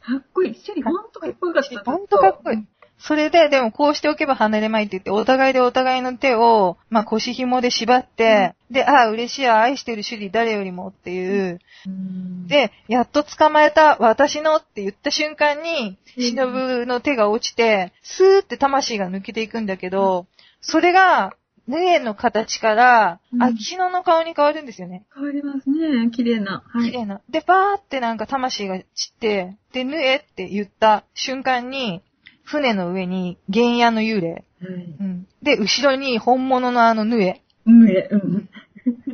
[0.00, 0.54] かっこいい。
[0.54, 1.82] シェリー、ほんとかっこよかった。
[1.84, 2.66] ほんとかっこいい。
[2.98, 11.60] それで、でもこうしておけば離れまいって言って、お互いでお互いの手を、まあ腰紐で縛って、で、ああ、嬉しいや、愛してる首里誰よりもっていう。
[11.86, 20.26] うん、で、やっと捕まえた私のって言った瞬間に、うん忍の手が落ちて、スーって魂が抜けていくんだけど、
[20.60, 21.36] それが、
[21.68, 25.04] ヌエの形から、うん秋篠の顔に変わるんですよね。
[25.14, 26.10] 変わりますね。
[26.10, 26.64] 綺麗な。
[26.66, 26.90] はい。
[26.90, 27.20] 綺麗な。
[27.30, 28.84] で、バーってなんか魂が散
[29.14, 32.02] って、で、ヌエって言った瞬間に、
[32.48, 34.30] 船の上に原野の幽霊。
[34.30, 34.96] はい。
[35.00, 35.26] うん。
[35.42, 37.42] で、後ろに本物のあのヌエ。
[37.66, 38.48] うん、え、うん。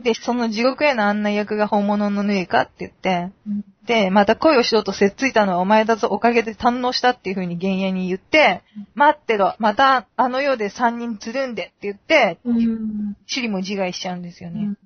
[0.02, 8.62] で、その地獄への案内役が本物のヌエかって言って、うんで、また恋をしろとせっついたのはお前だぞ、おかげで堪能したっていう風に原野に言って、
[8.94, 13.16] 待ってろ、またあの世で三人つるんでって言って、うん。
[13.26, 14.60] シリも自害しちゃうんですよね。
[14.60, 14.78] うん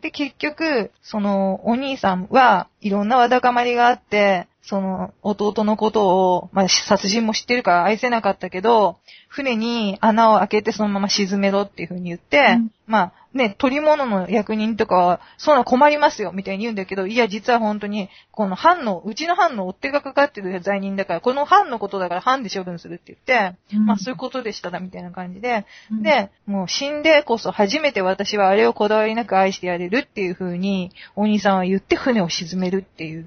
[0.00, 12.70] で、結局、その、お兄さんはいろんなわだかまりがあって、その、弟のことを、まあ、殺人も知ってるから愛せなかったけど、船に穴を開けてそのまま沈めろっていう風に言って、うん。
[12.86, 23.86] まあ、ね、取り物の役人とかは、そんな困りますよ、みたいに言うんだけど、いや、実は本当に、この藩の、うちの藩の追っ手がかかってる罪人だから、この藩のことだから藩で処分するって言って、うん。
[23.86, 26.02] まあ、そういうことでしたら、みたいな感じで、うん。
[26.02, 33.26] で、もう死んでこそ初めて私はあれをこだわりなく愛してやれるっていう風に、お兄さんは言って船を沈めるっていう。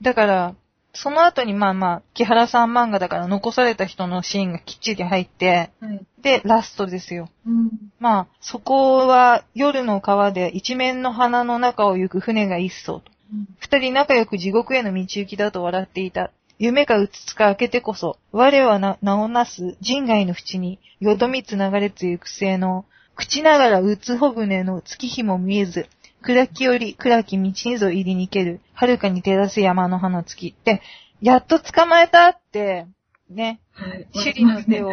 [0.00, 0.04] はい。
[0.04, 0.54] だから、
[0.92, 6.04] その後にまあまあ、木原さん漫画だから残された人のシーンがきっちり入って、はい。
[6.20, 7.28] で、ラストですよ。
[7.46, 7.70] うん。
[8.00, 13.12] まあ、そこは夜の川で一面の花の中を行く船が一艘と。
[13.60, 16.32] 二人仲良く地獄への道行きだと笑っていた。
[16.58, 22.84] 夢かうつつか明けてこそ、我はな名をなす人外の淵に、よどみつ流れつゆく性の、
[23.14, 25.88] 口ながらうつほ船の月日も見えず、
[26.22, 30.82] 暗きより暗き道にぞ入りにける、遥かに照らす山の葉の月って、
[31.20, 32.86] やっと捕まえたって、
[33.30, 34.08] ね、はい。
[34.12, 34.90] 首里の手を、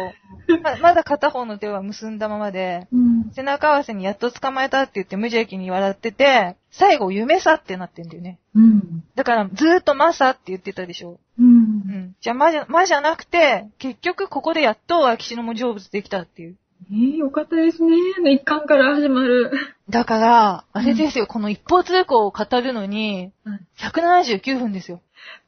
[0.62, 3.30] ままだ片方の手は結んだままで、うん。
[3.32, 8.38] 背中合わせにやっと捕まえたって言って無邪気に笑ってて、最後夢さってなってんだよね。
[8.54, 9.04] うん。
[9.16, 11.18] だからずーっとマサって言ってたでしょ。
[11.38, 11.42] う。
[11.42, 11.48] うん
[11.78, 12.16] ん。
[12.20, 16.56] じゃあマじゃ、マじゃなくて、結局ここでやっと秋篠も成仏できたっていう。
[16.90, 17.96] ええよかったですね。
[18.32, 19.50] 一巻から始まる。
[19.90, 25.00] だから、あれですよ、この一方通行を語るのに、はい179分ですよ。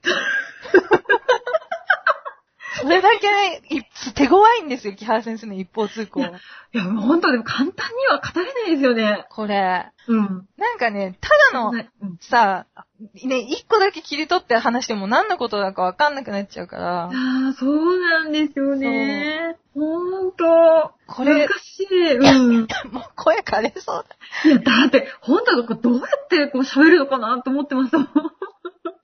[2.83, 3.83] それだけ、い
[4.15, 6.21] 手強いんですよ、木原先生の一方通行。
[6.21, 6.25] い
[6.73, 9.27] や、もう本当でも簡単には語れないですよね。
[9.31, 10.49] これ、うん。
[10.57, 11.73] なんかね、ただの
[12.21, 12.67] さ、
[13.25, 19.57] ね、一個だけ切り取って話しても何のことだかわかんなくなっちゃうから、ああ、そうなんですよね。
[19.75, 20.45] ほんと。
[21.07, 22.17] これ難しい。
[22.17, 22.69] うん。
[22.93, 24.49] もう声枯れそうだ。
[24.49, 28.09] いや、だって、ほんとどうやってこう喋るのかなと思ってましたもん。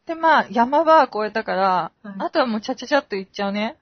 [0.06, 3.76] で、まあ、山場は越えたから、はいあとはもうちゃちゃちゃっと言っちゃうね。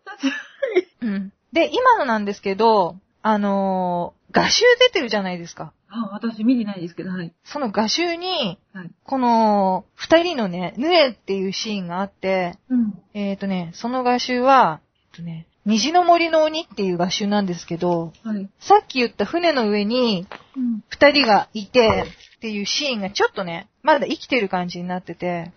[1.00, 1.32] うん。
[1.52, 5.72] で、今のなんですけど、あのー画集出てるじゃないですか。
[5.88, 7.32] あ、私見てないですけど、はい。
[7.44, 8.90] その画集に、はい。
[9.04, 13.00] この、二人のね、ヌエっていうシーンがあって、うん。
[13.14, 14.80] えっ、とね、その画集は、
[15.12, 18.48] えっとね、虹の森の鬼っていう画集なんですけど、はい。
[18.60, 20.26] さっき言った船の上に
[20.56, 20.84] うん。
[20.88, 22.04] 二人がいて
[22.36, 25.52] っていうシーンがちょっとね、まだ生きてる感じになってて。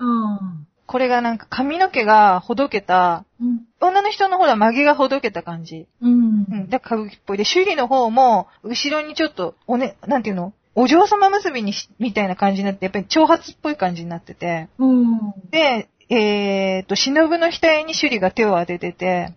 [0.86, 3.60] これがなんか髪の毛がほどけた、うん。
[3.82, 5.86] 女の人のほら曲げがほどけた感じ。
[6.02, 6.46] うん。
[6.50, 6.70] うん。
[6.70, 7.38] だから歌舞伎っぽい。
[7.38, 10.54] で、首里の方も、後ろにちょっと、おね、なんていうの？
[10.76, 14.70] お嬢様結びにし、みたいな感じになって、やっぱり長髪っぽい感じになってて。
[14.78, 15.34] うん。
[15.52, 17.54] で、えーと、忍の額
[17.86, 19.34] に首里が手を当ててて、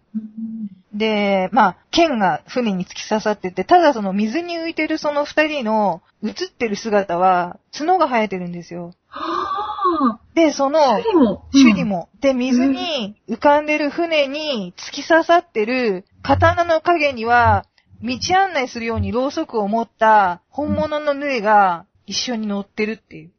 [0.95, 8.93] で、まあ、剣が船に突き刺さってて、ただその水に浮いてるその二人の映ってる姿は、角が生えてるんですよ。
[9.09, 10.21] はあ。
[10.35, 11.45] で、その、首里も。
[11.53, 12.09] 首里も。
[12.21, 17.65] で、水に浮かんでる船に突き刺さってる刀の影には、
[18.03, 23.31] 道案内するようにろうそくを持った本物のヌエが一緒に乗ってるっていう。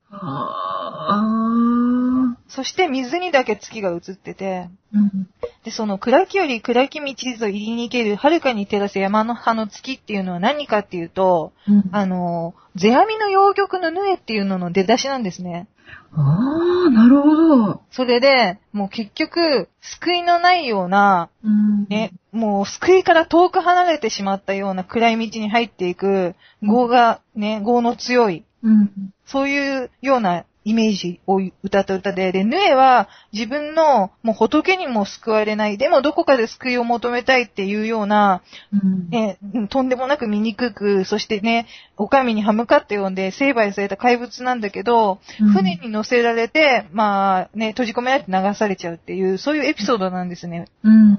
[2.47, 5.29] そして水にだけ月が映ってて、うん。
[5.63, 7.05] で、その暗きより暗き道
[7.39, 11.89] と入りに行ける遥かに照らす山の葉の月っていうのは何かっていうと、うん。
[11.91, 15.67] あの、世阿弥の洋曲のヌエっていうのの出だしなんですね。
[16.13, 17.81] ああ、なるほど。
[17.91, 21.85] それで、もう結局、救いのないような、うん。
[21.87, 28.91] ね、もう救いから遠く離れてしまったような暗い道に入っていく、業が、ね、業の強い、うん。
[29.25, 39.09] そういうようなイメージを歌った歌で、で、ヌエは自分のもう仏にも救われない、でもどこかで救いを求めたいっていうような、うん。
[39.09, 41.65] ね、うんとんでもなく醜く、そしてね、
[41.97, 50.67] お上に歯向かって呼んで成敗された怪物なんだけど、うん船に乗せられて、まあね、閉じ込められて流されちゃうっていう、そういうエピソードなんですね。
[50.83, 51.17] うん。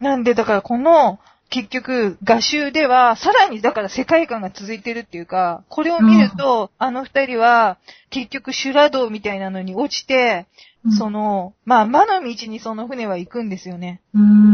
[0.00, 1.18] なんで、だからこの、
[1.52, 7.76] 結局、画集では、さらにだから世界観が続いてるっていうか、これを見ると、あの二人は、
[8.08, 10.46] 結局修羅道みたいなのに落ちて、
[10.84, 14.00] うんその、まあ、魔の道にその船は行くんですよね。
[14.14, 14.52] うーん。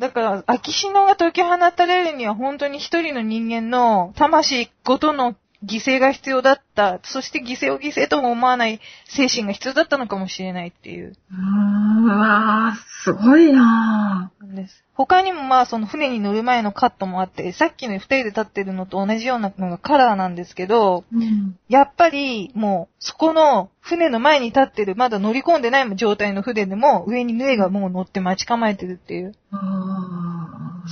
[0.00, 7.00] だから、秋篠が解き放たれるには本当に一人の人間の魂ごとの犠牲が必要だった。
[7.02, 11.12] そして犠牲を犠牲とも思わない精神が必要だったのかもしれないっていう。
[11.30, 14.84] うわー、すごいななんです。
[14.94, 21.16] 他にもまあその船に乗る前のカットもあって、さっきの二人で立ってるのと同じようなのがカラーなんですけど、ぁ。
[21.16, 21.58] うん。
[21.68, 29.34] やっぱりもうそこの船の前に立ってる、まだ乗り込んでない状態の船でも上にヌエがもう乗って待ち構えてるっていう、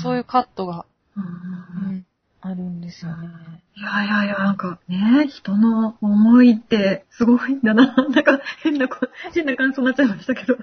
[0.03, 0.85] そういうカットが、
[1.16, 2.07] ううんん、
[2.48, 3.28] あるんですよね。
[3.76, 7.94] いやいやいや、なんかね、人の思いってすごいんだな。
[7.94, 8.96] なんか変なこ、
[9.34, 10.56] 変な感想になっちゃいましたけど。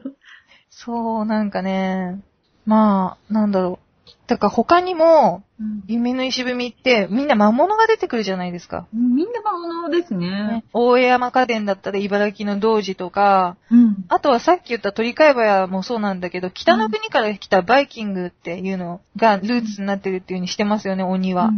[0.71, 2.19] そう、なんかね、
[2.65, 4.09] まあ、なんだろう。
[4.27, 8.87] だから他にも、うん夢の石踏みってみんな魔物が出てくるじゃないですか。
[8.91, 10.63] みんな魔物ですねね。
[10.73, 14.05] 大江山家電だったら茨城の童子とか、うん。
[14.07, 21.51] あとはさっき言った鳥飼屋もそうなんだけど、北の国から来たバイキングっていうのがルーツになってるっていう風にしてますよね、鬼は。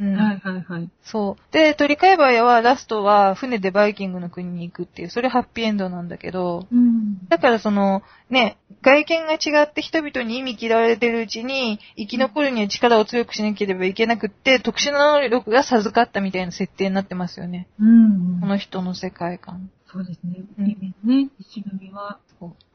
[0.00, 0.88] うんはいはいはい。
[1.02, 1.52] そう。
[1.52, 7.26] で、鳥飼屋はラストは船でバイキングの国に行くっていう、それハッピーエンドなんだけど、うん。
[7.28, 17.66] だからその、ね、外見が違って人々に意味嫌われてるうちに、生き残るには力を強くしなければいけなくって、特殊な能力が授かったみたいな設定になってますよね。
[17.80, 18.46] うんこ。
[18.46, 19.68] の人の世界観。
[19.90, 20.44] そうですね。
[20.58, 20.66] うん
[21.04, 22.18] ね、石組は。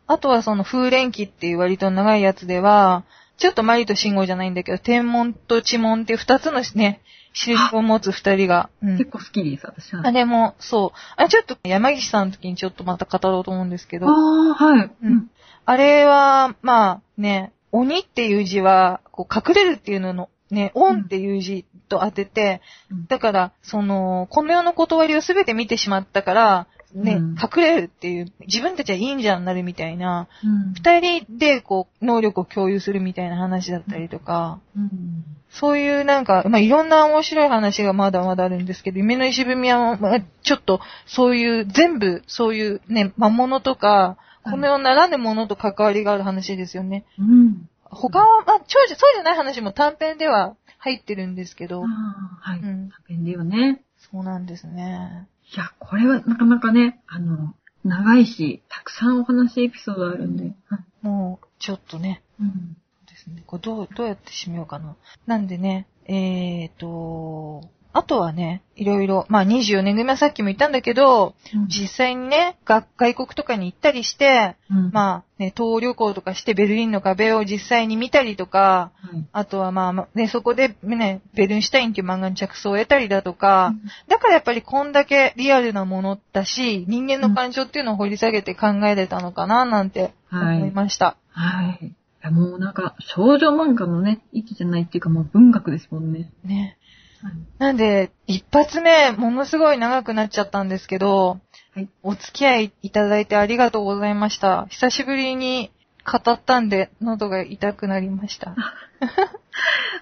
[0.06, 3.06] あとはその風蓮記っていう割と長いやつでは、
[3.38, 7.02] ちょっとマリと信号じゃないんだけど、天文と地文っていう二つのね、
[7.34, 8.70] 印を持つ二人が。
[8.84, 10.06] うん結構好きです、私は。
[10.06, 11.00] あれも、そう。
[11.16, 14.92] あ、ちょっと山岸さんの時にちょっとまた語ろうと思うんですけど、ああ、はい。
[15.02, 15.32] うん。
[15.66, 30.74] あれは、まあね、鬼っていう字は、こう隠れるっていうのの、ね、恩っていう字と当てて、うんだから、その、この世の断りをすべて見てしまったから、ね、うん隠れるっていう、自分たちはいいんじゃんなるみたいな、うん。
[30.76, 35.26] 二人でこう、能力を共有するみたいな話だったりとか、うん。
[35.50, 47.06] そういうなんか、まあ、いろんな面白い話がまだまだあるんですけど、夢の石踏みは、まあ、ちょっと、そういう、全部、そういうね、魔物とか、この世ならぬものと関わりがある話ですよね。
[47.18, 47.70] うん。
[47.84, 52.60] 他は、まあ、長寿、そうじゃない話も短編では入ってるんですけどあ、あ、はい。
[52.60, 53.84] うん便利よね。
[53.98, 55.28] そうなんですね。
[55.54, 57.54] いや、これはなかなかね、あの、
[57.84, 60.54] 長いし、たくさんお話エピソードあるんで。
[61.02, 62.78] もう、ちょっとね、うん。
[63.06, 63.44] ですね。
[63.46, 64.96] これどう、どうやって締めようかな。
[65.26, 71.36] なんでね、えーと、あとはね、いろいろ、まあ24年組はさっきも言ったんだけど、
[71.68, 83.76] 実際にね、が外国とかに行ったりして、うんまあね、東欧旅行とかしてベルリンの壁を実際に見たりとか、はいあとはまあまあね、そこでね、ベルンシュタインっていう漫画に着想を得たりだとか、
[84.08, 91.16] だからやっぱりこんだけリアルなものだし、人間の感情っていうのを掘り下げて考えれたのかななんて思いました。
[91.30, 91.86] はい。
[91.86, 91.94] い
[92.26, 96.32] やもうなんか、少女漫画のね、域じゃないっていうかもう文学ですもんね。
[96.44, 96.78] ね。
[97.24, 97.34] はい。
[97.58, 101.40] なんで、一発目、ものすごい長くなっちゃったんですけど、
[101.74, 101.90] はい。
[102.04, 104.68] お付き合いいただいてありがとうございました。
[104.68, 105.72] 久しぶりに
[106.06, 108.56] 語ったんで、喉が痛くなりました。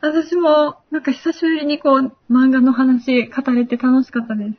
[0.01, 4.51] 私も、なんか久しぶりにこう、漫画の話語れて楽しかったです。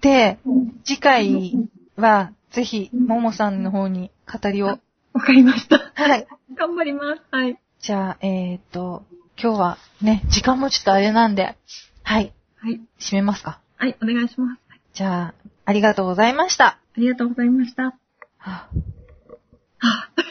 [0.00, 0.38] で、
[0.84, 4.66] 次回は、ぜひ、ももさんの方に語りを。
[4.66, 4.78] わ
[5.20, 5.92] かりました。
[5.94, 6.26] はい。
[6.54, 7.22] 頑張ります。
[7.30, 7.58] はい。
[7.80, 9.04] じゃあ、えーっと、
[9.40, 11.56] 今日はね、時間もちょっとあれなんで、
[12.08, 12.80] はい、はい。
[13.00, 13.58] 締めますか？
[13.78, 14.60] はい、お願いします。
[14.94, 15.34] じゃあ、
[15.64, 16.66] ありがとうございました。
[16.66, 17.82] ありがとうございました。
[17.82, 17.92] は
[18.38, 20.22] あはぁ